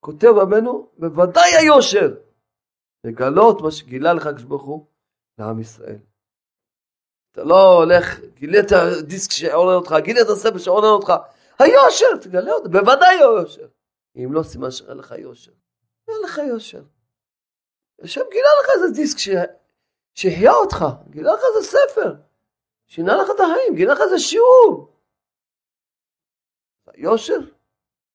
[0.00, 2.14] כותב רבנו, בוודאי היושר
[3.04, 4.86] לגלות מה שגילה לך הקדוש ברוך הוא
[5.38, 5.98] לעם ישראל.
[7.32, 8.72] אתה לא הולך, גילית
[9.06, 11.12] דיסק שעורר אותך, גילית הספר שעורר אותך,
[11.58, 13.66] היושר, תגלה אותו, בוודאי היושר.
[14.16, 15.52] אם לא, סימן שאין לך יושר.
[16.08, 16.82] אין לך יושר.
[18.02, 19.18] השם גילה לך איזה דיסק
[20.14, 22.14] שהחיה אותך, גילה לך איזה ספר,
[22.86, 24.93] שינה לך את החיים, גילה לך איזה שיעור.
[26.94, 27.38] היושר,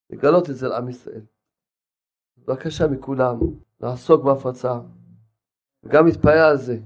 [0.10, 1.22] לגלות את זה לעם ישראל.
[2.38, 3.40] בבקשה מכולם,
[3.80, 4.80] לעסוק בהפצה,
[5.84, 6.78] וגם להתפעל על זה,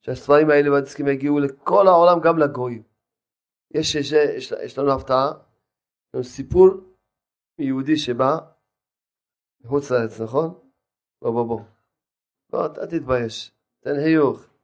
[0.00, 2.82] שהספרים האלה והדיסקים יגיעו לכל העולם, גם לגויים.
[3.70, 6.68] יש, יש, יש, יש לנו הפתעה, יש לנו סיפור
[7.58, 8.38] מיהודי שבא
[9.60, 10.58] מחוץ לארץ, נכון?
[11.22, 11.60] בוא בוא בוא.
[12.52, 14.55] לא, אל תתבייש, תן חיוך.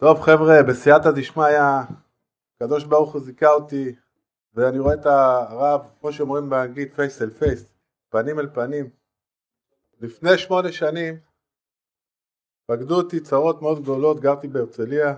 [0.00, 1.44] טוב חבר'ה, בסייעתא דשמיא,
[2.56, 3.94] הקדוש ברוך הוא זיכה אותי
[4.54, 7.72] ואני רואה את הרב, כמו שאומרים באנגלית, face אל face,
[8.08, 8.90] פנים אל פנים.
[10.00, 11.14] לפני שמונה שנים
[12.66, 15.16] פקדו אותי צרות מאוד גדולות, גרתי בהרצליה,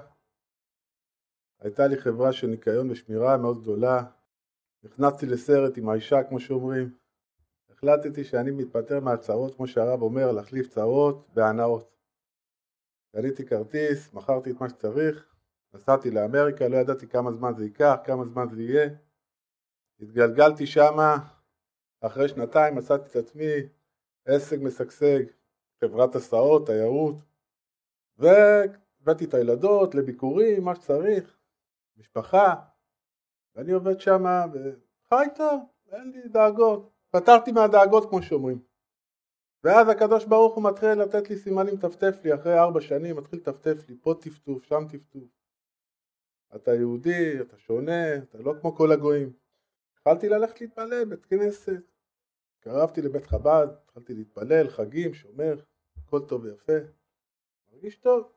[1.61, 4.05] הייתה לי חברה של ניקיון ושמירה מאוד גדולה,
[4.83, 6.95] נכנסתי לסרט עם האישה כמו שאומרים,
[7.71, 12.00] החלטתי שאני מתפטר מהצרות כמו שהרב אומר, להחליף צרות בהנאות.
[13.13, 15.35] קניתי כרטיס, מכרתי את מה שצריך,
[15.75, 18.91] נסעתי לאמריקה, לא ידעתי כמה זמן זה ייקח, כמה זמן זה יהיה.
[20.01, 21.17] התגלגלתי שמה,
[22.01, 23.53] אחרי שנתיים מצאתי את עצמי
[24.25, 25.23] עסק משגשג,
[25.81, 27.17] חברת הסעות, תיירות,
[28.19, 31.37] והבאתי את הילדות לביקורים, מה שצריך,
[31.97, 32.55] משפחה,
[33.55, 38.70] ואני עובד שמה וחי טוב, אין לי דאגות, פתרתי מהדאגות כמו שאומרים.
[39.65, 43.89] ואז הקדוש ברוך הוא מתחיל לתת לי סימנים, טפטף לי, אחרי ארבע שנים מתחיל לטפטף
[43.89, 45.29] לי, פה טפטוף, שם טפטוף.
[46.57, 49.33] אתה יהודי, אתה שונה, אתה לא כמו כל הגויים.
[49.95, 51.83] התחלתי ללכת להתפלל בית כנסת.
[52.61, 55.61] קרבתי לבית חב"ד, התחלתי להתפלל, חגים, שומר,
[55.97, 56.79] הכל טוב ויפה.
[57.73, 58.33] מרגיש טוב.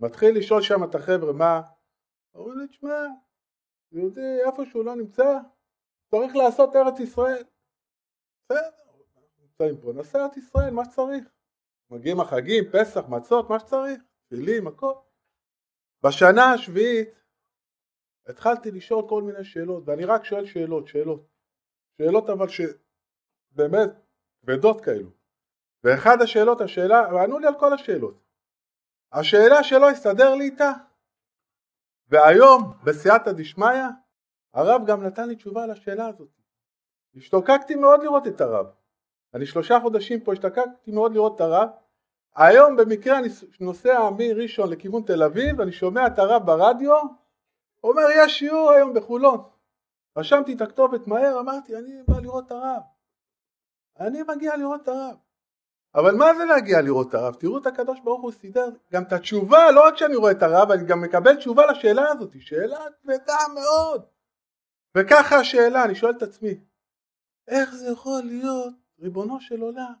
[0.00, 1.60] מתחיל לשאול שם את החבר'ה מה,
[2.34, 3.04] אומרים לי, תשמע,
[3.92, 5.38] יהודי איפה שהוא לא נמצא,
[6.10, 7.44] צריך לעשות ארץ ישראל.
[8.44, 8.83] בסדר.
[9.60, 11.24] נמצאים פה, נעשה ארץ ישראל, מה שצריך.
[11.90, 14.94] מגיעים החגים, פסח, מצות, מה שצריך, תפילים, הכל.
[16.04, 17.08] בשנה השביעית
[18.26, 21.26] התחלתי לשאול כל מיני שאלות, ואני רק שואל שאלות, שאלות.
[21.98, 23.90] שאלות אבל שבאמת
[24.40, 25.10] כבדות כאלו.
[25.84, 28.24] ואחד השאלות, השאלה, וענו לי על כל השאלות.
[29.12, 30.72] השאלה שלא הסתדר לי איתה,
[32.08, 33.88] והיום, בסייעתא דשמיא,
[34.54, 36.28] הרב גם נתן לי תשובה לשאלה הזאת.
[37.14, 38.66] השתוקקתי מאוד לראות את הרב.
[39.34, 41.68] אני שלושה חודשים פה, השתקקתי מאוד לראות את הרב.
[42.36, 43.28] היום במקרה אני
[43.60, 46.96] נוסע מראשון לכיוון תל אביב, אני שומע את הרב ברדיו,
[47.84, 49.42] אומר יש שיעור היום בחולון.
[50.16, 52.82] רשמתי את הכתובת מהר, אמרתי אני בא לראות את הרב.
[54.00, 55.16] אני מגיע לראות את הרב.
[55.94, 57.34] אבל מה זה להגיע לראות את הרב?
[57.34, 60.70] תראו את הקדוש ברוך הוא סידר גם את התשובה, לא רק שאני רואה את הרב,
[60.70, 64.04] אני גם מקבל תשובה לשאלה הזאת, שאלה כבדה מאוד.
[64.96, 66.54] וככה השאלה, אני שואל את עצמי,
[67.48, 69.92] איך זה יכול להיות ריבונו של עולם,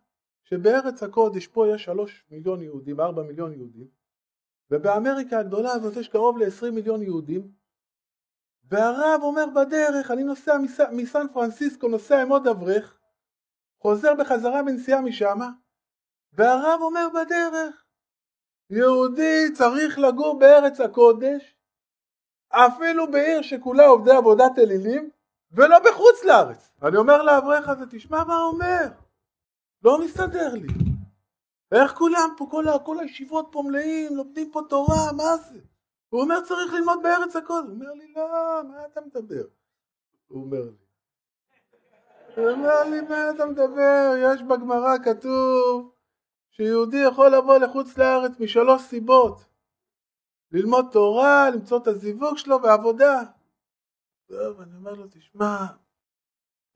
[0.44, 3.88] שבארץ הקודש פה יש שלוש מיליון יהודים, ארבע מיליון יהודים,
[4.70, 7.52] ובאמריקה הגדולה הזאת יש קרוב ל-20 מיליון יהודים,
[8.64, 10.80] והרב אומר בדרך, אני נוסע מס...
[10.92, 12.98] מסן פרנסיסקו, נוסע עם עוד אברך,
[13.78, 15.38] חוזר בחזרה בנסיעה משם,
[16.32, 17.84] והרב אומר בדרך,
[18.70, 21.56] יהודי צריך לגור בארץ הקודש,
[22.50, 25.10] אפילו בעיר שכולה עובדי עבודת אלילים,
[25.52, 26.70] ולא בחוץ לארץ.
[26.84, 28.88] אני אומר לאברך הזה, תשמע מה אומר,
[29.82, 30.68] לא מסתדר לי.
[31.72, 35.60] איך כולם פה, כל, כל הישיבות פה מלאים, לומדים פה תורה, מה זה?
[36.08, 37.66] הוא אומר צריך ללמוד בארץ הקודש.
[37.66, 39.44] הוא אומר לי, לא, מה אתה מדבר?
[40.28, 40.84] הוא אומר לי.
[42.36, 44.14] הוא אומר לי, מה אתה מדבר?
[44.18, 45.94] יש בגמרא כתוב
[46.50, 49.44] שיהודי יכול לבוא לחוץ לארץ משלוש סיבות.
[50.52, 53.22] ללמוד תורה, למצוא את הזיווג שלו ועבודה.
[54.28, 55.66] טוב, אני אומר לו, תשמע,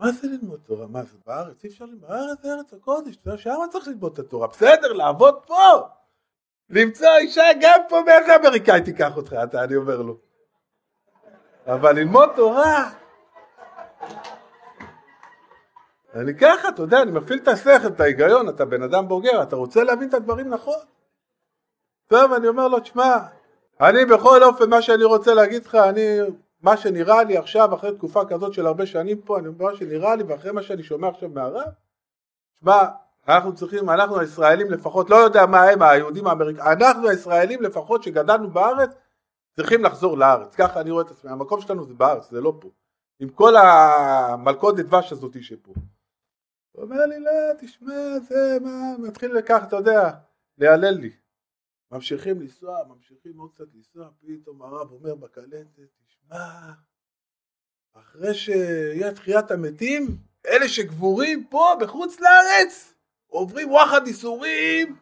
[0.01, 0.87] מה זה ללמוד תורה?
[0.87, 1.65] מה זה בארץ?
[1.65, 4.47] אי אפשר ללמוד, בארץ זה ארץ הקודש, שם צריך ללמוד את התורה.
[4.47, 5.89] בסדר, לעבוד פה!
[6.71, 10.17] למצוא אישה גם פה, מאיזה אמריקאי תיקח אותך, אתה, אני אומר לו.
[11.67, 12.91] אבל ללמוד תורה...
[16.15, 19.57] אני ככה, אתה יודע, אני מפעיל את השכל, את ההיגיון, אתה בן אדם בוגר, אתה
[19.57, 20.79] רוצה להבין את הדברים נכון.
[22.07, 23.17] טוב, אני אומר לו, תשמע,
[23.81, 26.19] אני בכל אופן, מה שאני רוצה להגיד לך, אני,
[26.63, 30.23] מה שנראה לי עכשיו, אחרי תקופה כזאת של הרבה שנים פה, אני אומר שנראה לי,
[30.23, 31.69] ואחרי מה שאני שומע עכשיו מהרב,
[32.57, 32.85] תשמע,
[33.29, 38.51] אנחנו צריכים, אנחנו הישראלים לפחות, לא יודע מה הם היהודים האמריקאים, אנחנו הישראלים לפחות שגדלנו
[38.51, 38.91] בארץ,
[39.57, 42.69] צריכים לחזור לארץ, ככה אני רואה את עצמי, המקום שלנו זה בארץ, זה לא פה,
[43.21, 45.73] עם כל המלכודת דבש הזאתי שפה.
[46.73, 50.11] הוא אומר לי, לא, תשמע, זה מה, מתחיל לכך, אתה יודע,
[50.59, 51.11] להלל לי.
[51.93, 55.67] ממשיכים לנסוע, ממשיכים עוד קצת לנסוע, פתאום הרב אומר בקלטת,
[56.07, 56.73] תשמע,
[57.95, 60.17] אחרי שיהיה תחיית המתים,
[60.47, 62.95] אלה שקבורים פה בחוץ לארץ,
[63.27, 64.97] עוברים וואחד איסורים.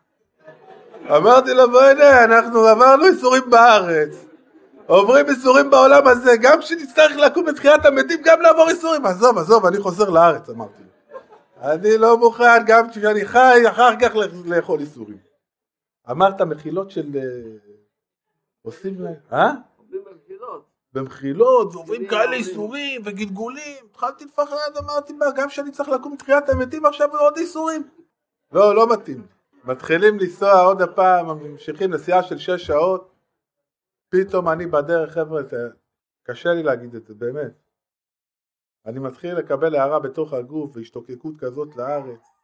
[1.10, 4.26] אמרתי לו, בואי הנה, אנחנו עברנו איסורים בארץ,
[4.86, 9.06] עוברים איסורים בעולם הזה, גם כשנצטרך לקום בתחיית המתים, גם לעבור איסורים.
[9.06, 11.20] עזוב, עזוב, אני חוזר לארץ, אמרתי לו.
[11.62, 14.14] אני לא מוכן גם כשאני חי אחר כך
[14.44, 15.25] לאכול איסורים.
[16.10, 17.16] אמרת מחילות של...
[17.16, 17.72] אה,
[18.62, 19.14] עושים להם...
[19.32, 19.52] אה?
[20.96, 26.86] במחילות, ועוברים כאלה איסורים וגלגולים, התחלתי לפחד, אמרתי מה, גם כשאני צריך לקום מתחיית המתים
[26.86, 27.88] עכשיו ועוד איסורים?
[28.52, 29.26] לא, לא מתאים.
[29.64, 33.12] מתחילים לנסוע עוד הפעם, ממשיכים נסיעה של שש שעות,
[34.08, 35.42] פתאום אני בדרך, חבר'ה,
[36.22, 37.52] קשה לי להגיד את זה, באמת.
[38.86, 42.35] אני מתחיל לקבל הערה בתוך הגוף והשתוקקות כזאת לארץ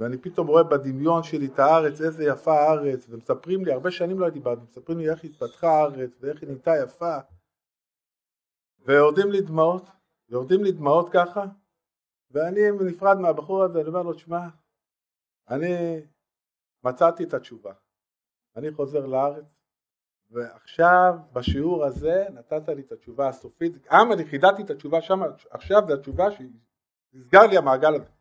[0.00, 4.24] ואני פתאום רואה בדמיון שלי את הארץ, איזה יפה הארץ ומספרים לי, הרבה שנים לא
[4.24, 7.18] הייתי בארץ, מספרים לי איך התפתחה הארץ ואיך היא נהייתה יפה
[8.78, 9.90] ויורדים לי דמעות,
[10.28, 11.44] יורדים לי דמעות ככה
[12.30, 14.48] ואני נפרד מהבחור הזה, אני אומר לו, שמע,
[15.48, 16.00] אני
[16.84, 17.72] מצאתי את התשובה,
[18.56, 19.44] אני חוזר לארץ
[20.30, 25.20] ועכשיו בשיעור הזה נתת לי את התשובה הסופית, גם אני חידדתי את התשובה שם,
[25.50, 28.19] עכשיו זו התשובה שנסגר לי המעגל הזה.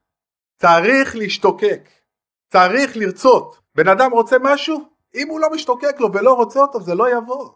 [0.62, 1.90] צריך להשתוקק,
[2.52, 3.60] צריך לרצות.
[3.76, 7.50] בן אדם רוצה משהו, אם הוא לא משתוקק לו ולא רוצה אותו זה לא יבוא.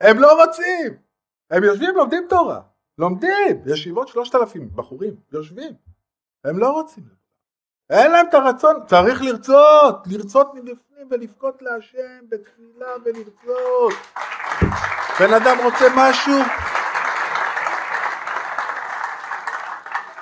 [0.00, 0.96] הם לא רוצים,
[1.50, 2.60] הם יושבים לומדים תורה,
[2.98, 5.72] לומדים, ישיבות שלושת אלפים בחורים, יושבים,
[6.44, 7.04] הם לא רוצים.
[7.90, 13.92] אין להם את הרצון, צריך לרצות, לרצות מבפנים ולבכות להשם בתפילה ולרצות.
[15.20, 16.38] בן אדם רוצה משהו,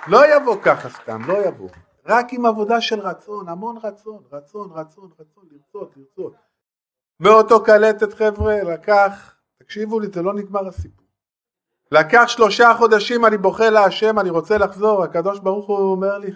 [0.06, 1.68] לא יבוא ככה סתם, לא יבוא.
[2.11, 6.34] רק עם עבודה של רצון, המון רצון, רצון, רצון, רצון, לרצות, לרצות.
[7.20, 11.06] מאותו קלטת חבר'ה, לקח, תקשיבו לי, זה לא נגמר הסיפור.
[11.92, 16.30] לקח שלושה חודשים, אני בוכה להשם, אני רוצה לחזור, הקדוש ברוך הוא אומר לי,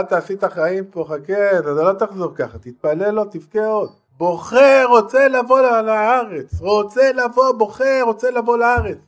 [0.00, 3.90] אתה עשית חיים פה, חכה, אתה לא תחזור ככה, תתפלל לו, תבכה עוד.
[4.10, 8.98] בוחר, רוצה לבוא לארץ, רוצה לבוא, בוחר, רוצה לבוא לארץ.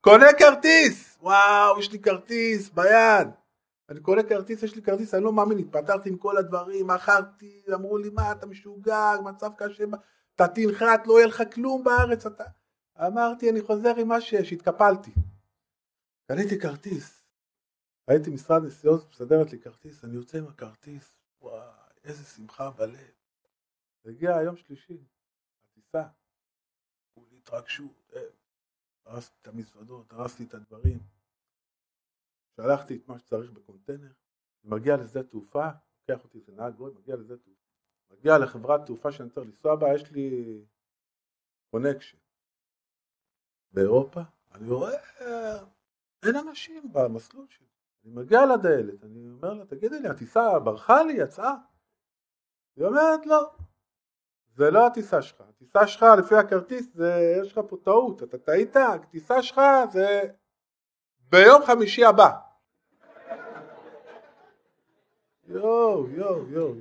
[0.00, 3.28] קונה כרטיס, וואו, יש לי כרטיס ביד.
[3.88, 7.98] אני קונה כרטיס, יש לי כרטיס, אני לא מאמין, התפטרתי עם כל הדברים, מכרתי, אמרו
[7.98, 9.84] לי, מה, אתה משוגע, מצב קשה,
[10.34, 12.44] אתה תנחת, לא יהיה לך כלום בארץ, אתה...
[13.06, 15.10] אמרתי, אני חוזר עם מה שיש, התקפלתי.
[16.28, 17.24] קניתי כרטיס,
[18.10, 21.60] ראיתי משרד נסיעות מסדרת לי כרטיס, אני יוצא עם הכרטיס, וואי,
[22.04, 23.10] איזה שמחה בלב.
[24.04, 25.04] הגיע היום שלישי,
[25.64, 26.02] הטיסה,
[27.14, 28.20] כולי התרגשות, אה,
[29.06, 31.15] ארזתי את המזוודות, ארזתי את הדברים.
[32.56, 34.12] שלחתי את מה שצריך בקונטיינר,
[34.64, 35.68] מגיע לשדה תעופה,
[36.00, 37.66] לוקח אותי איזה נהג גוי, מגיע לשדה תעופה,
[38.10, 40.60] מגיע לחברת תעופה שאני צריך לנסוע בה, יש לי
[41.70, 42.18] connection.
[43.72, 44.20] באירופה,
[44.54, 44.92] אני רואה,
[46.22, 47.66] אין אנשים במסלול שלי.
[48.04, 51.54] אני מגיע לדיילת, אני אומר לה, תגידי לי, הטיסה ברחה לי, יצאה?
[52.76, 53.50] היא אומרת, לא.
[54.54, 55.40] זה לא הטיסה שלך.
[55.40, 58.22] הטיסה שלך, לפי הכרטיס, זה, יש לך פה טעות.
[58.22, 59.60] אתה טעית, הטיסה שלך
[59.92, 60.22] זה
[61.18, 62.45] ביום חמישי הבא.
[65.48, 66.74] יואו, יואו, יואו.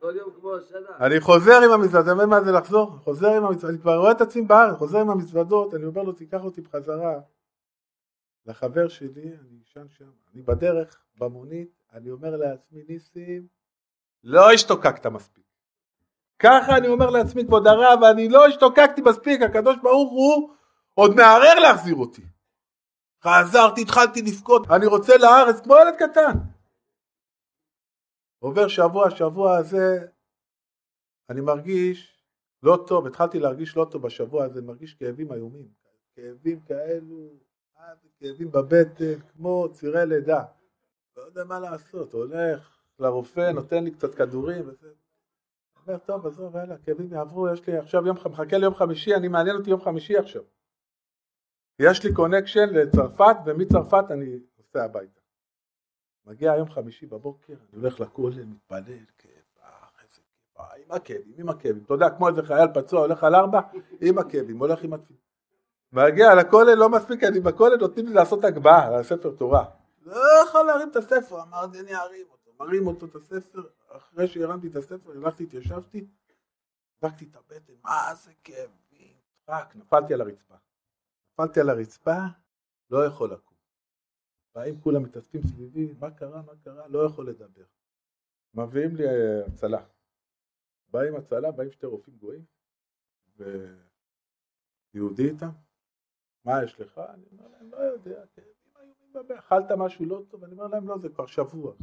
[0.00, 1.06] כל יום כמו השנה.
[1.06, 2.90] אני חוזר עם המזוודות, אתה מבין מה זה לחזור?
[3.04, 6.12] חוזר עם המזוודות, אני כבר רואה את עצמי בארץ, חוזר עם המזוודות, אני אומר לו,
[6.12, 7.20] תיקח אותי בחזרה.
[8.46, 13.46] לחבר שלי, אני אשן שם, אני בדרך, במונית, אני אומר לעצמי, ניסים,
[14.24, 15.44] לא השתוקקת מספיק.
[16.38, 20.50] ככה אני אומר לעצמי, כבוד הרב, אני לא השתוקקתי מספיק, הקדוש ברוך הוא
[20.94, 22.22] עוד מערער להחזיר אותי.
[23.22, 26.32] חזרתי, התחלתי לבכות, אני רוצה לארץ כמו ילד קטן.
[28.44, 30.06] עובר שבוע, שבוע הזה,
[31.30, 32.24] אני מרגיש
[32.62, 35.68] לא טוב, התחלתי להרגיש לא טוב בשבוע הזה, מרגיש כאבים איומים,
[36.16, 37.30] כאבים כאלו,
[38.18, 40.44] כאבים בבטן, כמו צירי לידה.
[41.16, 44.88] לא יודע מה לעשות, הולך לרופא, נותן לי קצת כדורים, וזה.
[45.86, 49.56] אומר, טוב, עזוב, יאללה, כאבים יעברו, יש לי עכשיו יום, מחכה ליום חמישי, אני מעניין
[49.56, 50.42] אותי יום חמישי עכשיו.
[51.78, 55.13] יש לי קונקשן לצרפת, ומצרפת אני נוסע הביתה.
[56.26, 59.30] מגיע יום חמישי בבוקר, אני הולך לכולל, מתפלל, כאב,
[59.62, 59.68] אה,
[60.02, 60.20] איזה
[60.54, 61.82] כאב, עם הכאבים, עם הכאבים.
[61.84, 63.60] אתה יודע, כמו איזה חייל פצוע הולך על ארבע,
[64.00, 65.18] עם הכאבים, הולך עם התפילה.
[65.92, 69.64] מגיע לכולל, לא מספיק, אני בכולל, נותנים לי לעשות הגבהה על הספר תורה.
[70.02, 72.50] לא יכול להרים את הספר, אמרתי, אני ארים אותו.
[72.60, 76.06] מרים אותו את הספר, אחרי שהרמתי את הספר, הלכתי, התיישבתי,
[76.98, 79.16] דפקתי את הבטן, מה זה כאבים,
[79.48, 80.54] רק, נפלתי על הרצפה.
[81.32, 82.16] נפלתי על הרצפה,
[82.90, 83.53] לא יכול לקום.
[84.54, 87.64] באים כולם מתאספים סביבי, מה קרה, מה קרה, לא יכול לדבר.
[88.54, 89.84] מביאים לי אה, הצלה.
[90.88, 92.44] באים הצלה, באים שתי רופאים גויים,
[94.94, 95.50] ויהודי איתם,
[96.44, 96.98] מה יש לך?
[96.98, 100.44] אני אומר להם, לא יודע, כאבים איומים בבית, אכלת משהו לא טוב?
[100.44, 101.74] אני אומר להם, לא, זה כבר שבוע.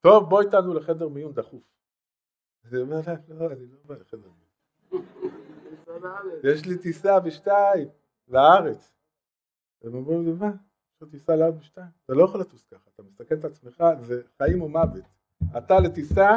[0.00, 1.62] טוב, בוא איתנו לחדר מיון דחוף.
[2.64, 4.48] אני אומר להם, לא, אני לא בא לחדר מיון.
[6.52, 7.88] יש לי טיסה בשתיים
[8.28, 8.94] לארץ.
[9.82, 10.67] הם אומרים לי, מה?
[10.98, 11.86] יש לי טיסה לארץ בשתיים?
[12.04, 15.04] אתה לא יכול לטוס ככה, אתה מסתכל את עצמך, זה חיים או מוות.
[15.58, 16.30] אתה לטיסה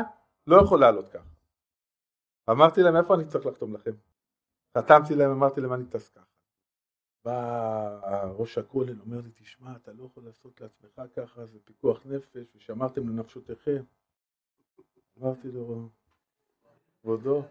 [0.47, 1.30] לא יכול לעלות ככה.
[2.49, 3.91] אמרתי להם, איפה אני צריך לחתום לכם?
[4.78, 6.26] חתמתי להם, אמרתי להם, אני טס ככה.
[7.26, 12.55] בא ראש הכולל, אומר לי, תשמע, אתה לא יכול לעשות לעצמך ככה, זה פיקוח נפש,
[12.55, 13.84] ושמרתם לנפשותיכם.
[15.22, 15.89] אמרתי לו,
[17.01, 17.43] כבודו,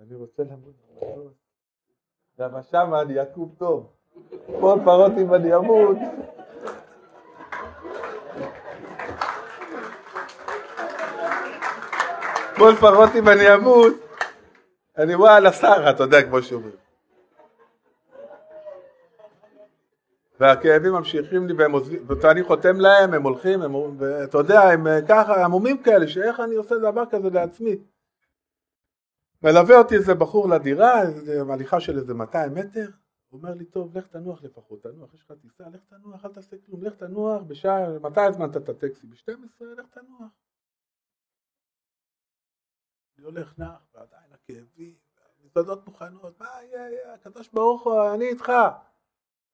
[0.00, 1.32] אני רוצה למות במטוס.
[2.38, 3.95] למה שמה אני אקום טוב.
[4.60, 5.96] כל פרות אם אני אמות.
[12.56, 13.94] כל פרות אם אני אמות,
[14.98, 16.86] אני וואלה שרה, אתה יודע, כמו שאומרים.
[20.40, 24.98] והכאבים ממשיכים לי והם עוזבים, ואני חותם להם, הם הולכים, הם, ואתה יודע, הם אה,
[25.08, 27.76] ככה עמומים כאלה, שאיך אני עושה דבר כזה לעצמי.
[29.42, 32.86] מלווה אותי איזה בחור לדירה, איזה הליכה של איזה 200 מטר,
[33.32, 36.82] אומר לי, טוב, לך תנוח לפחות, תנוח, יש לך טיסה, לך תנוח, אל תעשה כלום,
[36.82, 39.06] לך תנוח, בשעה, מתי הזמנת את הטקסי?
[39.06, 40.30] ב-12, לך תנוח.
[43.18, 44.94] אני הולך נח, ועדיין הכאבים,
[45.42, 48.52] המזוודות מוכנות, מה יהיה, הקדוש ברוך הוא, אני איתך.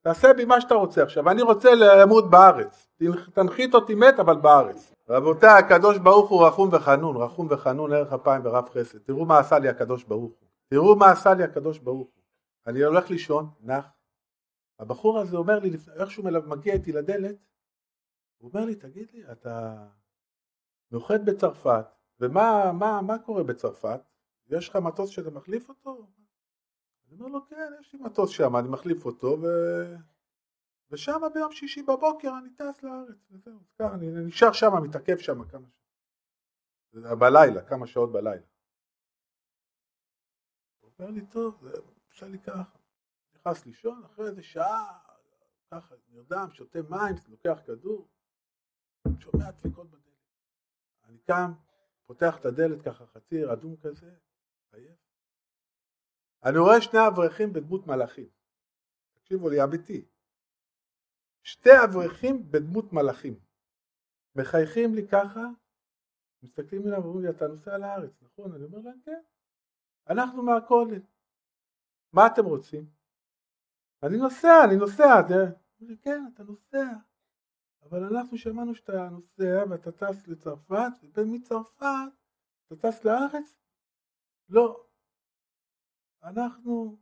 [0.01, 2.89] תעשה בי מה שאתה רוצה עכשיו, אני רוצה למות בארץ,
[3.33, 4.95] תנחית אותי מת אבל בארץ.
[5.09, 8.99] רבותיי, הקדוש ברוך הוא רחום וחנון, רחום וחנון, ערך אפיים ורב חסד.
[8.99, 10.49] תראו מה עשה לי הקדוש ברוך הוא.
[10.68, 12.22] תראו מה עשה לי הקדוש ברוך הוא.
[12.66, 13.86] אני הולך לישון, נח.
[14.78, 17.36] הבחור הזה אומר לי, איך שהוא מגיע איתי לדלת,
[18.38, 19.86] הוא אומר לי, תגיד לי, אתה
[20.90, 21.86] נוחת בצרפת,
[22.20, 24.00] ומה מה, מה קורה בצרפת?
[24.46, 26.06] יש לך מטוס שאתה מחליף אותו?
[27.06, 29.46] אני אומר לו, כן, יש לי מטוס שם, אני מחליף אותו, ו...
[30.90, 35.68] ושם ביום שישי בבוקר אני טס לארץ, וזהו, ככה, אני נשאר שם, מתעכב שם כמה
[35.68, 37.18] שעות.
[37.18, 38.46] בלילה, כמה שעות בלילה.
[40.80, 41.64] הוא אומר לי, טוב,
[42.12, 42.78] עושה לי ככה.
[43.34, 44.98] נכנס לישון, אחרי איזה שעה,
[45.70, 48.08] ככה, נרדם, שותה מים, לוקח כדור,
[49.18, 50.02] שומע דפיקות בדלת.
[51.04, 51.52] אני קם,
[52.06, 54.14] פותח את הדלת ככה, חצי רדום כזה,
[54.72, 54.98] עייף.
[56.44, 58.28] אני רואה שני אברכים בדמות מלאכים.
[59.14, 60.08] תקשיבו לי, אמיתי.
[61.42, 63.40] שתי אברכים בדמות מלאכים.
[64.34, 65.40] מחייכים לי ככה,
[66.42, 68.54] מסתכלים עליו ואומרים לי, אתה נוסע לארץ, נכון?
[68.54, 69.22] אני אומר להם, כן.
[70.08, 71.00] אנחנו מהכולל.
[72.12, 72.86] מה אתם רוצים?
[74.02, 75.22] אני נוסע, אני נוסע.
[76.02, 76.86] כן, אתה נוסע.
[77.82, 82.12] אבל אנחנו שמענו שאתה נוסע ואתה טס לצרפת, ומצרפת
[82.66, 83.56] אתה טס לארץ?
[84.48, 84.86] לא.
[86.22, 86.98] אנחנו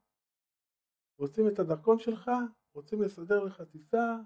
[1.19, 2.31] רוצים את הדרכון שלך,
[2.73, 4.17] רוצים לסדר לך טיסה,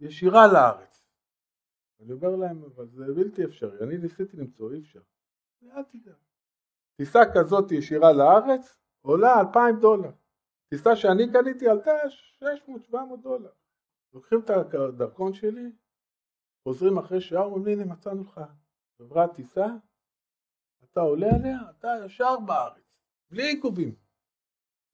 [0.00, 1.04] ישירה לארץ.
[2.00, 5.02] אני אומר להם, אבל זה בלתי אפשרי, אני ניסיתי למצוא, אי אפשר.
[5.62, 6.14] אל תדאג.
[6.96, 10.10] טיסה כזאת ישירה לארץ עולה 2,000 דולר.
[10.70, 11.90] טיסה שאני קניתי עלתה
[12.42, 13.50] 600-700 דולר.
[14.12, 15.72] לוקחים את הדרכון שלי,
[16.64, 18.40] חוזרים אחרי שעה, אומרים לי, מצאנו לך
[18.98, 19.66] חברת טיסה,
[20.84, 22.96] אתה עולה עליה, אתה ישר בארץ,
[23.30, 23.94] בלי עיכובים.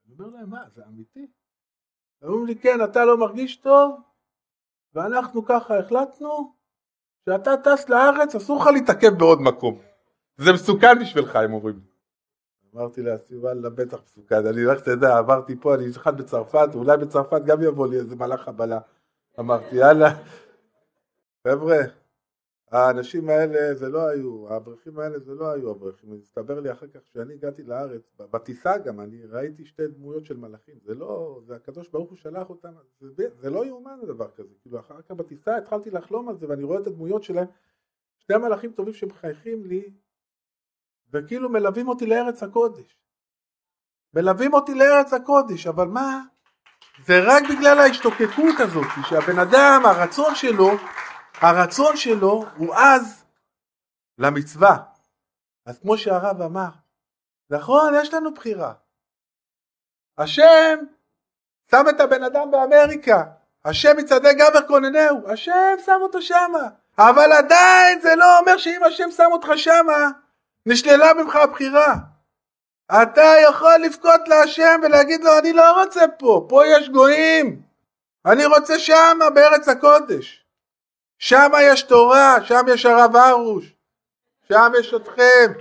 [0.06, 1.26] אני אומר להם, מה, זה אמיתי?
[2.22, 4.00] אומרים לי, כן, אתה לא מרגיש טוב,
[4.94, 6.56] ואנחנו ככה החלטנו,
[7.24, 9.80] שאתה טס לארץ, אסור לך להתעכב בעוד מקום.
[10.36, 11.95] זה מסוכן בשבילך, הם אומרים.
[12.74, 17.42] אמרתי לעצמי, וואלה, בטח מסוכן, אני רק תדע, עברתי פה, אני אחד בצרפת, אולי בצרפת
[17.46, 18.78] גם יבוא לי איזה מלאך חבלה.
[19.38, 20.08] אמרתי, יאללה,
[21.48, 21.78] חבר'ה,
[22.70, 27.00] האנשים האלה זה לא היו, האברכים האלה זה לא היו אברכים, הסתבר לי אחר כך
[27.10, 31.88] כשאני הגעתי לארץ, בטיסה גם, אני ראיתי שתי דמויות של מלאכים, זה לא, זה הקדוש
[31.88, 35.90] ברוך הוא שלח אותם, זה, זה לא יאומן הדבר כזה, כאילו אחר כך בטיסה התחלתי
[35.90, 37.46] לחלום על זה ואני רואה את הדמויות שלהם,
[38.18, 39.90] שני מלאכים טובים שמחייכים לי,
[41.12, 42.96] וכאילו מלווים אותי לארץ הקודש,
[44.14, 46.20] מלווים אותי לארץ הקודש, אבל מה,
[47.04, 50.70] זה רק בגלל ההשתוקקות הזאת, שהבן אדם, הרצון שלו,
[51.34, 53.24] הרצון שלו הוא אז
[54.18, 54.76] למצווה.
[55.66, 56.68] אז כמו שהרב אמר,
[57.50, 58.72] נכון, יש לנו בחירה.
[60.18, 60.78] השם
[61.70, 63.24] שם את הבן אדם באמריקה,
[63.64, 69.10] השם מצעדי גבר כוננהו, השם שם אותו שמה, אבל עדיין זה לא אומר שאם השם
[69.10, 70.10] שם אותך שמה,
[70.66, 71.94] נשללה ממך הבחירה.
[72.92, 77.62] אתה יכול לבכות להשם ולהגיד לו אני לא רוצה פה, פה יש גויים,
[78.26, 80.44] אני רוצה שמה בארץ הקודש.
[81.18, 83.74] שם יש תורה, שם יש הרב ארוש,
[84.48, 85.52] שם יש אתכם,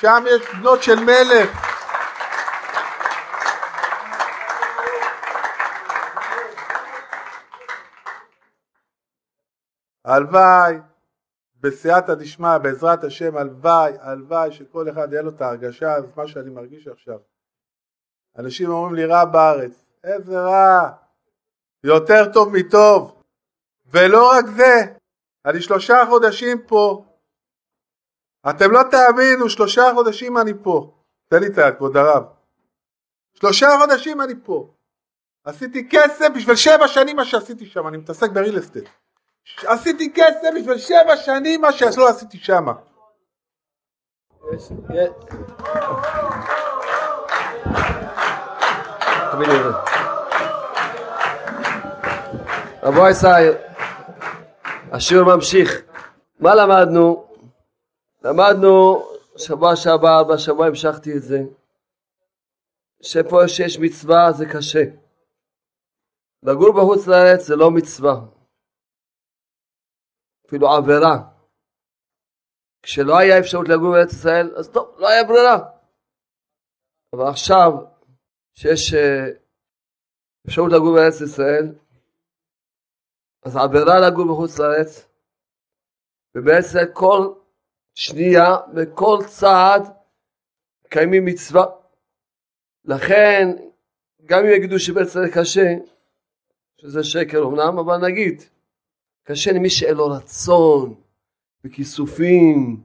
[0.00, 1.74] שם יש בנות של מלך.
[10.04, 10.74] הלוואי,
[11.64, 16.50] בסייעתא דשמיא, בעזרת השם, הלוואי, הלוואי שכל אחד יהיה לו את ההרגשה הזאת, מה שאני
[16.50, 17.18] מרגיש עכשיו.
[18.38, 20.90] אנשים אומרים לי רע בארץ, איזה רע,
[21.84, 23.22] יותר טוב מטוב.
[23.86, 24.94] ולא רק זה,
[25.44, 27.04] אני שלושה חודשים פה.
[28.50, 30.94] אתם לא תאמינו, שלושה חודשים אני פה.
[31.28, 32.24] תן לי את היד, כבוד הרב.
[33.34, 34.74] שלושה חודשים אני פה.
[35.44, 38.88] עשיתי כסף בשביל שבע שנים מה שעשיתי שם, אני מתעסק בריל אסטייט.
[39.66, 42.66] עשיתי כסף בשביל שבע שנים מה שלא עשיתי שם.
[52.82, 53.54] רבו ישראל
[54.92, 55.82] השיעור ממשיך.
[56.40, 57.26] מה למדנו?
[58.24, 59.04] למדנו
[59.36, 61.38] שבוע שעבר, בשבוע המשכתי את זה,
[63.02, 64.82] שפה שיש מצווה זה קשה.
[66.42, 68.14] לגור בחוץ לארץ זה לא מצווה,
[70.46, 71.16] אפילו עבירה.
[72.82, 75.58] כשלא היה אפשרות לגור בארץ ישראל, אז טוב, לא היה ברירה.
[77.12, 77.72] אבל עכשיו,
[78.54, 79.26] שיש אה,
[80.46, 81.74] אפשרות לגור בארץ ישראל,
[83.42, 85.08] אז עבירה לגור בחוץ לארץ,
[86.34, 87.34] ובעצם כל
[87.94, 89.82] שנייה וכל צעד
[90.86, 91.66] מקיימים מצווה.
[92.84, 93.48] לכן,
[94.24, 95.74] גם אם יגידו שבארץ ישראל קשה,
[96.76, 98.42] שזה שקר אמנם, אבל נגיד,
[99.24, 100.94] קשה למי שאין לו רצון
[101.64, 102.84] בכיסופים,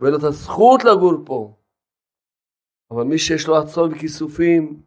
[0.00, 1.54] ואין לו את הזכות לגור פה.
[2.90, 4.82] אבל מי שיש לו רצון בכיסופים,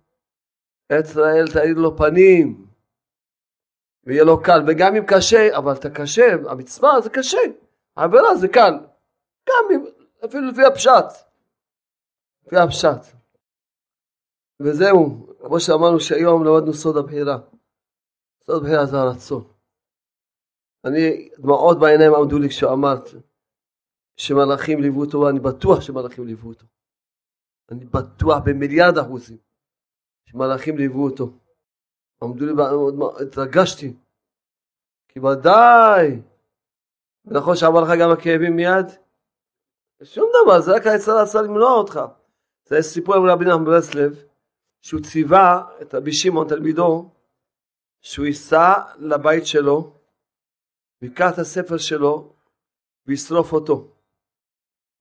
[0.91, 2.67] ארץ ישראל תאיר לו פנים.
[4.03, 7.37] ויהיה לו קל, וגם אם קשה, אבל אתה קשה, המצווה זה קשה,
[7.97, 8.73] העבירה זה קל,
[9.49, 9.85] גם אם,
[10.25, 11.25] אפילו לפי הפשט,
[12.45, 13.19] לפי הפשט.
[14.61, 17.37] וזהו, כמו שאמרנו שהיום למדנו סוד הבחירה.
[18.43, 19.58] סוד הבחירה זה הרצון.
[20.85, 23.09] אני, דמעות בעיניים עמדו לי כשאמרת
[24.17, 26.65] שמלאכים ליוו אותו, ואני בטוח שמלאכים ליוו אותו.
[27.71, 29.37] אני בטוח במיליארד אחוזים
[30.25, 31.31] שמלאכים ליוו אותו.
[32.23, 32.53] עמדו לי,
[33.21, 33.93] התרגשתי,
[35.07, 36.21] כי ודאי,
[37.25, 38.85] נכון שאמר לך גם הכאבים מיד?
[40.03, 41.99] שום דבר, זה רק היצר רצה למנוע אותך.
[42.65, 44.23] זה סיפור עם רבי נחמן ברסלב,
[44.81, 47.09] שהוא ציווה את רבי שמעון תלמידו,
[48.01, 49.98] שהוא ייסע לבית שלו,
[51.01, 52.33] ויקח את הספר שלו
[53.07, 53.91] וישרוף אותו.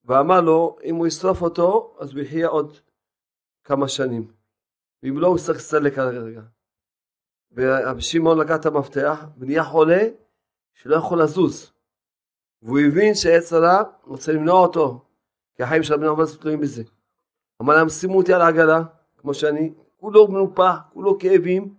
[0.04, 2.76] ואמר לו, אם הוא ישרוף אותו, אז הוא יחיה עוד
[3.64, 4.32] כמה שנים.
[5.02, 6.42] ואם לא, הוא צריך לסלק הרגע.
[7.52, 10.08] ורבי שמעון לקח את המפתח ונהיה חולה
[10.72, 11.72] שלא יכול לזוז.
[12.62, 15.04] והוא הבין שעץ הרע רוצה למנוע אותו,
[15.54, 16.82] כי החיים של רבי נחמן תלויים בזה.
[17.62, 18.82] אמר להם שימו אותי על העגלה,
[19.16, 21.74] כמו שאני, כולו מנופח, כולו כאבים,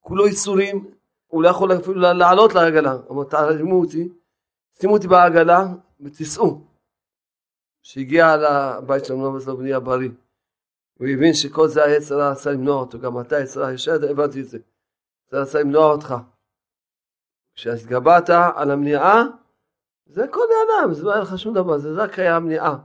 [0.00, 0.93] כולו ייסורים.
[1.34, 2.96] הוא לא יכול אפילו לעלות לעגלה.
[3.10, 4.08] אמר, תעלמו אותי,
[4.80, 5.66] שימו אותי בעגלה
[6.00, 6.66] ותיסעו.
[7.82, 10.10] כשהגיע לבית שלנו, לא בסוף בנייה בריא.
[10.98, 14.58] הוא הבין שכל זה היצר רצה למנוע אותו, גם אתה יצר ישר הבנתי את זה.
[15.30, 16.14] זה רצה למנוע אותך.
[17.54, 19.22] כשהתגברת על המניעה,
[20.06, 22.76] זה כל העולם, זה לא היה לך שום דבר, זה רק היה המניעה.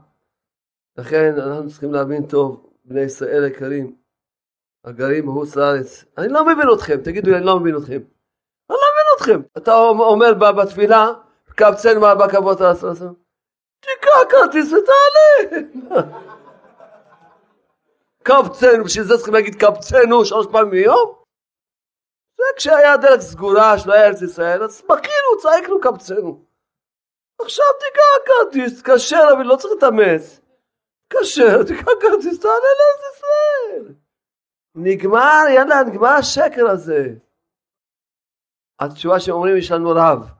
[0.98, 3.96] לכן אנחנו צריכים להבין טוב, בני ישראל יקרים,
[4.84, 8.00] הגרים בחוץ לארץ, אני לא מבין אתכם, תגידו לי, אני לא מבין אתכם.
[9.20, 9.40] אתכם.
[9.56, 11.12] אתה אומר בתפילה,
[11.54, 13.08] קבצנו מארבע כבוד על הסרסר.
[13.80, 15.62] תקרא כרטיס ותעלה.
[18.22, 21.14] קבצנו, בשביל זה צריכים להגיד קבצנו שלוש פעמים ביום?
[22.36, 26.44] זה כשהיה דרך סגורה היה ארץ ישראל, אז בכינו, צעקנו קבצנו.
[27.40, 30.40] עכשיו תקרא כרטיס, תתקשר, אבל לא צריך להתאמץ.
[31.08, 33.94] תתקשר, תקרא כרטיס, תעלה לארץ ישראל.
[34.74, 37.06] נגמר, יאללה, נגמר השקר הזה.
[38.80, 40.30] התשובה שהם אומרים, יש לנו רב.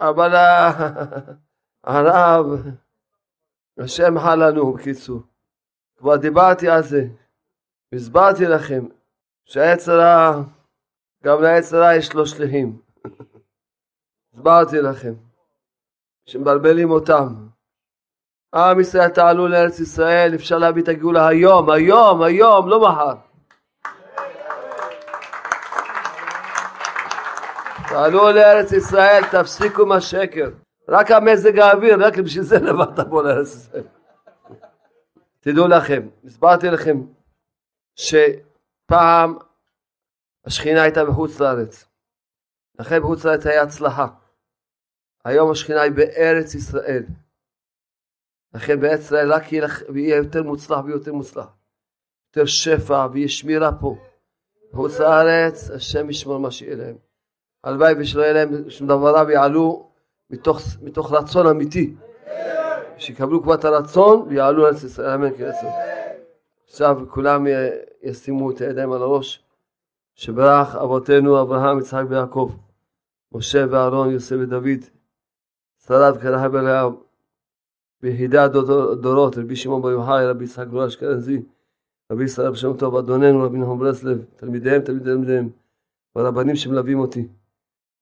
[0.00, 0.34] אבל
[1.84, 2.46] הרב,
[3.78, 5.22] השם חל לנו, בקיצור.
[5.96, 7.04] כבר דיברתי על זה,
[7.94, 8.84] הסברתי לכם
[9.88, 10.42] הרע,
[11.24, 11.38] גם
[11.72, 12.80] הרע יש לו שליחים.
[14.34, 15.14] הסברתי לכם,
[16.26, 17.48] שמבלבלים אותם.
[18.54, 23.27] עם ישראל תעלו לארץ ישראל, אפשר להביא את הגאולה היום, היום, היום, לא מחר.
[27.88, 30.50] תעלו לארץ ישראל, תפסיקו עם השקר.
[30.88, 33.84] רק המזג האוויר, רק בשביל זה לבד תבוא לארץ ישראל.
[35.40, 36.96] תדעו לכם, הסברתי לכם
[37.96, 39.38] שפעם
[40.44, 41.84] השכינה הייתה בחוץ לארץ.
[42.78, 44.06] לכן בחוץ לארץ היה הצלחה.
[45.24, 47.04] היום השכינה היא בארץ ישראל.
[48.54, 51.48] לכן בארץ ישראל רק יהיה יותר מוצלח ויותר מוצלח.
[52.28, 53.96] יותר שפע ויהיה שמירה פה.
[54.72, 57.07] בחוץ לארץ, השם ישמור מה שיהיה להם.
[57.64, 59.90] הלוואי ושלא יהיה להם שום דבר ויעלו
[60.30, 61.94] מתוך, מתוך רצון אמיתי.
[62.98, 65.66] שיקבלו כבר את הרצון ויעלו לארץ ישראל, אמן כן יעשו.
[66.68, 67.46] עכשיו כולם
[68.02, 69.44] ישימו את הידיים על הראש,
[70.14, 72.52] שברך אבותינו אברהם, יצחק ויעקב,
[73.32, 74.84] משה ואהרון, יוסף ודוד,
[75.86, 76.92] שרד קרח בלהב,
[78.02, 81.42] ביחידי הדורות, רבי שמעון בר יוחאי, רבי יצחק גרוע אשכנזי,
[82.12, 85.48] רבי ישראל בשם טוב, אדוננו רבי נחום ברסלב, תלמידיהם, תלמידי תלמידיהם,
[86.16, 87.28] והרבנים שמלווים אותי.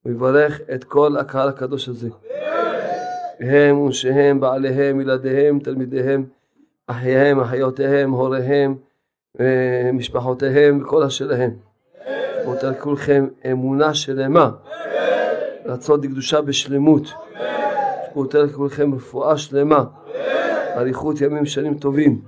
[0.06, 2.08] הוא יברך את כל הקהל הקדוש הזה.
[3.40, 6.24] הם ונשיהם, בעליהם, ילדיהם, תלמידיהם,
[6.86, 8.74] אחייהם, אחיותיהם, הוריהם,
[9.92, 11.50] משפחותיהם, וכל אשר להם.
[12.44, 14.50] נותן לכולכם אמונה שלמה,
[15.64, 17.12] רצון לקדושה בשלמות.
[18.16, 19.84] נותן לכולכם רפואה שלמה,
[20.76, 22.20] אריכות ימים שנים טובים.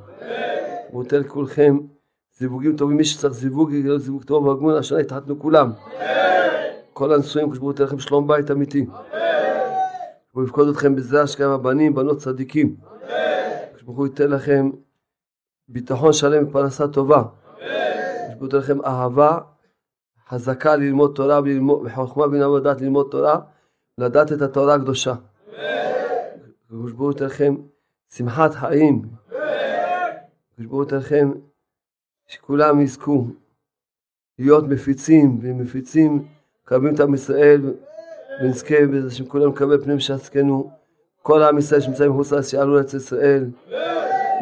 [0.93, 1.79] נותן לכולכם
[2.39, 5.71] זיווגים טובים, מי שצריך זיווג, זיווג טוב והגון, השנה התחתנו כולם.
[6.99, 8.87] כל הנשואים, כשברו לכם שלום בית אמיתי.
[10.33, 12.77] הוא יפקוד אתכם בזה השקעה הבנים, בנות צדיקים.
[13.77, 14.71] כשברוך הוא ייתן לכם
[15.69, 17.23] ביטחון שלם ופרנסה טובה.
[18.29, 19.39] כשברוך הוא לכם אהבה
[20.29, 21.41] חזקה ללמוד תורה
[21.85, 23.39] וחוכמה בינה ודעת ללמוד תורה,
[23.99, 25.15] לדעת את התורה הקדושה.
[26.65, 27.55] כשברוך הוא ייתן לכם
[28.15, 29.03] שמחת חיים.
[30.57, 31.33] כשברוך הוא ייתן לכם
[32.27, 33.27] שכולם יזכו
[34.39, 36.38] להיות מפיצים ומפיצים,
[36.69, 37.61] מקרבים את עם ישראל
[38.43, 40.71] ונזכה בזה שכולם נקבל פנים שעסקנו,
[41.23, 43.45] כל עם ישראל שנמצאים מחוץ לארץ שיעלו לארץ ישראל,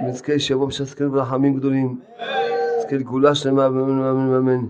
[0.05, 2.01] ונזכה שיבוא בשעסקנו ברחמים גדולים,
[2.79, 4.67] נזכה לגאולה שלמה ואמן ואמן ואמן.